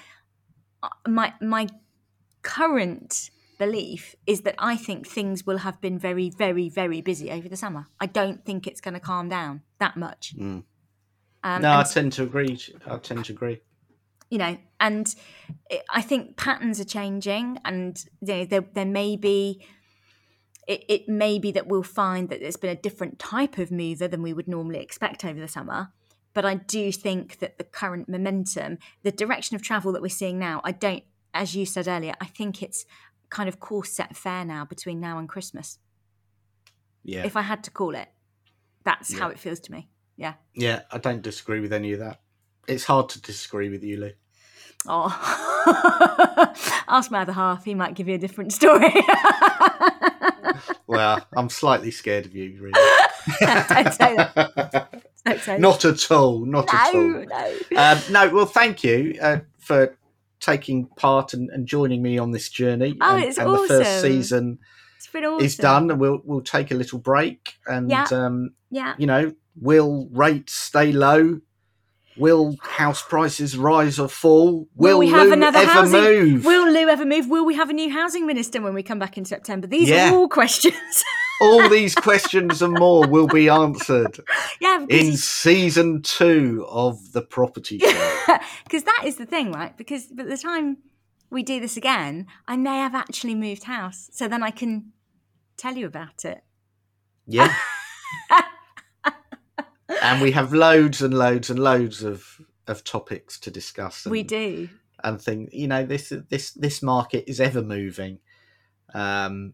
uh, 0.84 0.90
my 1.08 1.34
my 1.42 1.68
current 2.42 3.30
belief 3.60 4.16
is 4.26 4.42
that 4.42 4.56
I 4.58 4.76
think 4.76 5.08
things 5.08 5.46
will 5.46 5.60
have 5.60 5.80
been 5.82 6.00
very, 6.00 6.32
very, 6.32 6.68
very 6.68 7.02
busy 7.02 7.30
over 7.30 7.48
the 7.48 7.56
summer. 7.56 7.86
I 8.00 8.08
don't 8.08 8.44
think 8.44 8.66
it's 8.66 8.82
going 8.82 8.96
to 8.96 9.00
calm 9.00 9.30
down 9.30 9.62
that 9.80 9.96
much. 9.96 10.36
Mm. 10.36 10.64
Um, 11.44 11.64
no 11.64 11.80
i 11.80 11.82
tend 11.82 12.14
to 12.14 12.22
agree 12.22 12.56
i 12.86 12.98
tend 12.98 13.26
to 13.26 13.34
agree 13.34 13.62
you 14.32 14.38
know, 14.38 14.58
and 14.80 15.14
I 15.90 16.02
think 16.02 16.38
patterns 16.38 16.80
are 16.80 16.86
changing, 16.86 17.60
and 17.66 18.04
you 18.22 18.28
know, 18.34 18.46
there 18.46 18.66
there 18.74 18.86
may 18.86 19.16
be. 19.18 19.64
It, 20.68 20.84
it 20.88 21.10
may 21.10 21.40
be 21.40 21.52
that 21.52 21.68
we'll 21.68 21.84
find 21.84 22.30
that 22.30 22.40
there's 22.40 22.58
been 22.58 22.70
a 22.70 22.76
different 22.76 23.20
type 23.20 23.58
of 23.58 23.72
mover 23.72 24.08
than 24.08 24.22
we 24.22 24.34
would 24.34 24.48
normally 24.48 24.80
expect 24.80 25.26
over 25.26 25.40
the 25.40 25.48
summer. 25.48 25.92
But 26.34 26.46
I 26.46 26.56
do 26.56 26.92
think 26.92 27.40
that 27.40 27.58
the 27.58 27.64
current 27.64 28.08
momentum, 28.08 28.78
the 29.04 29.12
direction 29.12 29.56
of 29.56 29.62
travel 29.62 29.92
that 29.92 30.02
we're 30.02 30.10
seeing 30.10 30.40
now, 30.40 30.62
I 30.64 30.72
don't, 30.72 31.04
as 31.34 31.56
you 31.56 31.66
said 31.66 31.88
earlier, 31.88 32.14
I 32.22 32.26
think 32.26 32.62
it's 32.64 32.86
kind 33.30 33.50
of 33.50 33.60
course 33.60 33.92
set 33.92 34.16
fair 34.16 34.46
now 34.46 34.66
between 34.66 35.00
now 35.00 35.18
and 35.18 35.28
Christmas. 35.28 35.80
yeah 37.04 37.26
If 37.26 37.36
I 37.36 37.42
had 37.42 37.64
to 37.66 37.72
call 37.72 37.96
it, 37.96 38.10
that's 38.84 39.14
how 39.18 39.30
it 39.30 39.40
feels 39.40 39.60
to 39.62 39.72
me. 39.72 39.90
Yeah. 40.18 40.34
yeah 40.54 40.82
i 40.92 41.00
don't 41.00 41.24
disagree 41.24 41.62
with 41.62 41.74
any 41.74 41.94
of 41.94 42.00
that 42.00 42.22
it's 42.68 42.84
hard 42.84 43.10
to 43.10 43.22
disagree 43.22 43.70
with 43.70 43.84
you 43.84 43.98
Lou. 43.98 44.12
Oh, 44.88 45.10
ask 46.88 47.12
my 47.12 47.22
other 47.22 47.34
half; 47.34 47.66
he 47.66 47.76
might 47.76 47.94
give 47.94 48.08
you 48.08 48.16
a 48.16 48.18
different 48.18 48.52
story. 48.52 48.94
well 50.92 51.26
i'm 51.36 51.50
slightly 51.50 51.92
scared 51.92 52.26
of 52.26 52.36
you 52.36 52.58
really 52.60 52.74
Don't 53.40 53.94
say 53.94 54.16
that. 54.16 55.04
Don't 55.26 55.40
say 55.40 55.58
not 55.60 55.86
at 55.86 56.12
all 56.12 56.44
not 56.46 56.74
at 56.74 56.96
all. 56.96 57.02
No, 57.04 57.26
no. 57.72 57.78
um, 57.78 58.00
no, 58.10 58.30
well, 58.30 58.46
thank 58.48 58.84
you 58.84 59.16
uh, 59.22 59.40
for 59.60 59.96
taking 60.40 60.88
part 60.88 61.34
and, 61.36 61.50
and 61.52 61.68
joining 61.68 62.02
me 62.02 62.18
on 62.18 62.32
this 62.32 62.50
journey. 62.50 62.98
Oh, 63.00 63.16
and, 63.16 63.24
it's 63.26 63.38
and 63.38 63.54
the 63.54 63.68
first 63.68 64.02
season 64.02 64.58
It's 64.98 65.08
been 65.08 65.24
awesome. 65.26 65.46
is 65.46 65.56
done, 65.56 65.92
and 65.92 66.00
we'll 66.00 66.22
we'll 66.26 66.42
take 66.42 66.72
a 66.72 66.76
little 66.76 66.98
break, 66.98 67.54
and 67.68 67.90
Yeah. 67.92 68.08
um, 68.12 68.56
Yeah. 68.72 68.96
you 68.98 69.06
know, 69.06 69.34
will 69.56 70.10
rates 70.12 70.54
stay 70.54 70.92
low? 70.92 71.42
Will 72.22 72.56
house 72.62 73.02
prices 73.02 73.58
rise 73.58 73.98
or 73.98 74.08
fall? 74.08 74.68
Will 74.76 74.92
Will, 74.92 75.00
we 75.00 75.10
have 75.10 75.28
Lou 75.28 75.34
another 75.34 75.58
ever 75.58 75.72
housing- 75.72 76.02
move? 76.02 76.46
Will 76.46 76.72
Lou 76.72 76.88
ever 76.88 77.04
move? 77.04 77.28
Will 77.28 77.44
we 77.46 77.56
have 77.56 77.72
a 77.72 77.74
new 77.74 77.90
housing 77.92 78.28
minister 78.28 78.62
when 78.62 78.76
we 78.76 78.84
come 78.84 79.00
back 79.00 79.18
in 79.18 79.26
September? 79.26 79.66
These 79.66 79.90
Yeah. 79.90 80.12
are 80.12 80.16
all 80.16 80.30
questions. 80.30 80.76
All 81.42 81.68
these 81.70 81.96
questions 81.96 82.62
and 82.62 82.74
more 82.78 83.08
will 83.08 83.26
be 83.26 83.50
answered 83.50 84.20
yeah, 84.62 84.86
in 84.88 85.18
season 85.18 86.04
two 86.04 86.64
of 86.70 87.14
the 87.14 87.24
Property 87.24 87.80
Show. 87.84 88.38
because 88.64 88.84
that 88.84 89.02
is 89.06 89.16
the 89.16 89.26
thing, 89.26 89.52
right? 89.52 89.76
Because 89.76 90.06
by 90.06 90.22
the 90.26 90.38
time 90.38 90.78
we 91.32 91.42
do 91.42 91.60
this 91.60 91.76
again, 91.78 92.28
I 92.48 92.58
may 92.58 92.78
have 92.78 92.94
actually 92.94 93.34
moved 93.34 93.64
house, 93.64 94.12
so 94.14 94.28
then 94.28 94.44
I 94.44 94.52
can 94.52 94.92
tell 95.58 95.76
you 95.76 95.88
about 95.88 96.24
it. 96.26 96.44
Yeah. 97.26 97.52
And 100.02 100.22
we 100.22 100.32
have 100.32 100.54
loads 100.54 101.02
and 101.02 101.14
loads 101.14 101.50
and 101.50 101.60
loads 101.60 102.04
of 102.04 102.42
of 102.68 102.84
topics 102.84 103.40
to 103.40 103.52
discuss. 103.52 104.06
And, 104.06 104.12
We 104.12 104.24
do. 104.24 104.70
and 105.04 105.22
think 105.22 105.50
you 105.54 105.68
know 105.68 105.86
this 105.86 106.12
this 106.30 106.52
this 106.52 106.82
market 106.82 107.26
is 107.28 107.40
ever 107.40 107.62
moving, 107.62 108.20
um, 108.94 109.54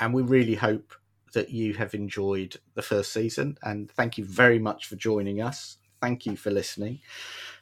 and 0.00 0.14
we 0.14 0.22
really 0.22 0.54
hope 0.54 0.94
that 1.34 1.50
you 1.50 1.74
have 1.74 1.92
enjoyed 1.94 2.56
the 2.74 2.82
first 2.82 3.12
season. 3.12 3.58
And 3.62 3.90
thank 3.90 4.16
you 4.16 4.24
very 4.24 4.58
much 4.58 4.86
for 4.86 4.96
joining 4.96 5.42
us. 5.42 5.76
Thank 6.00 6.24
you 6.24 6.36
for 6.36 6.50
listening. 6.50 7.00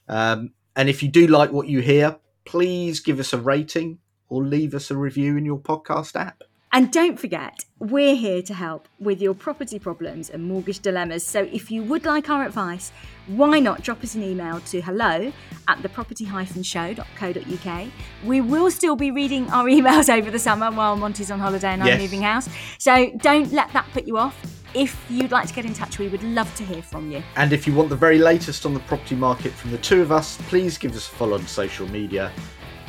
Um, 0.08 0.52
and 0.76 0.88
if 0.88 1.02
you 1.02 1.08
do 1.08 1.26
like 1.26 1.50
what 1.50 1.66
you 1.68 1.80
hear, 1.80 2.18
please 2.44 3.00
give 3.00 3.18
us 3.18 3.32
a 3.32 3.38
rating 3.38 3.98
or 4.28 4.44
leave 4.44 4.74
us 4.74 4.90
a 4.90 4.96
review 4.96 5.36
in 5.36 5.44
your 5.44 5.58
podcast 5.58 6.14
app. 6.14 6.42
And 6.75 6.91
don't 6.91 7.18
forget, 7.20 7.64
we're 7.79 8.16
here 8.16 8.43
to 8.43 8.53
help 8.53 8.89
with 8.99 9.22
your 9.22 9.33
property 9.33 9.79
problems 9.79 10.29
and 10.29 10.43
mortgage 10.43 10.81
dilemmas. 10.81 11.25
So 11.25 11.43
if 11.53 11.70
you 11.70 11.85
would 11.85 12.05
like 12.05 12.29
our 12.29 12.45
advice, 12.45 12.91
why 13.29 13.61
not 13.61 13.83
drop 13.83 14.03
us 14.03 14.16
an 14.16 14.25
email 14.25 14.59
to 14.59 14.81
hello 14.81 15.33
at 15.68 15.79
theproperty-show.co.uk. 15.79 17.89
We 18.25 18.41
will 18.41 18.72
still 18.72 18.97
be 18.97 19.12
reading 19.12 19.49
our 19.53 19.64
emails 19.66 20.12
over 20.12 20.33
the 20.33 20.39
summer 20.41 20.72
while 20.72 20.97
Monty's 20.97 21.31
on 21.31 21.39
holiday 21.39 21.68
and 21.68 21.81
I'm 21.81 21.87
Yes. 21.87 22.01
moving 22.01 22.22
house. 22.22 22.49
So 22.79 23.12
don't 23.18 23.53
let 23.53 23.72
that 23.72 23.87
put 23.93 24.09
you 24.09 24.18
off. 24.18 24.37
If 24.75 25.01
you'd 25.09 25.31
like 25.31 25.47
to 25.47 25.55
get 25.55 25.66
in 25.66 25.75
touch, 25.75 26.01
we 26.01 26.09
would 26.09 26.25
love 26.25 26.53
to 26.57 26.64
hear 26.64 26.83
from 26.83 27.09
you. 27.09 27.22
And 27.37 27.53
if 27.53 27.68
you 27.68 27.75
want 27.75 27.89
the 27.89 27.95
very 27.95 28.18
latest 28.18 28.66
on 28.66 28.75
the 28.75 28.81
property 28.81 29.14
market 29.14 29.53
from 29.53 29.70
the 29.70 29.79
two 29.79 30.03
of 30.03 30.11
us, 30.11 30.39
please 30.49 30.77
give 30.77 30.97
us 30.97 31.07
a 31.07 31.11
follow 31.14 31.35
on 31.35 31.47
social 31.47 31.87
media. 31.91 32.33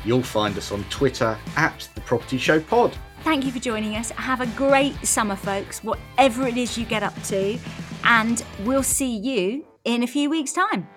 You'll 0.04 0.24
find 0.24 0.58
us 0.58 0.72
on 0.72 0.84
Twitter 0.86 1.38
at 1.56 1.88
the 1.94 2.02
Property 2.02 2.40
Show 2.40 2.60
Pod. 2.60 2.98
Thank 3.26 3.43
you 3.43 3.51
for 3.51 3.57
joining 3.57 3.95
us. 3.95 4.11
Have 4.11 4.39
a 4.39 4.45
great 4.55 4.93
summer, 5.03 5.36
folks, 5.36 5.84
whatever 5.84 6.45
it 6.47 6.57
is 6.57 6.78
you 6.78 6.86
get 6.86 7.01
up 7.01 7.19
to. 7.23 7.57
And 8.03 8.45
we'll 8.59 8.84
see 8.84 9.17
you 9.17 9.65
in 9.84 10.03
a 10.03 10.07
few 10.07 10.30
weeks' 10.30 10.53
time. 10.53 10.88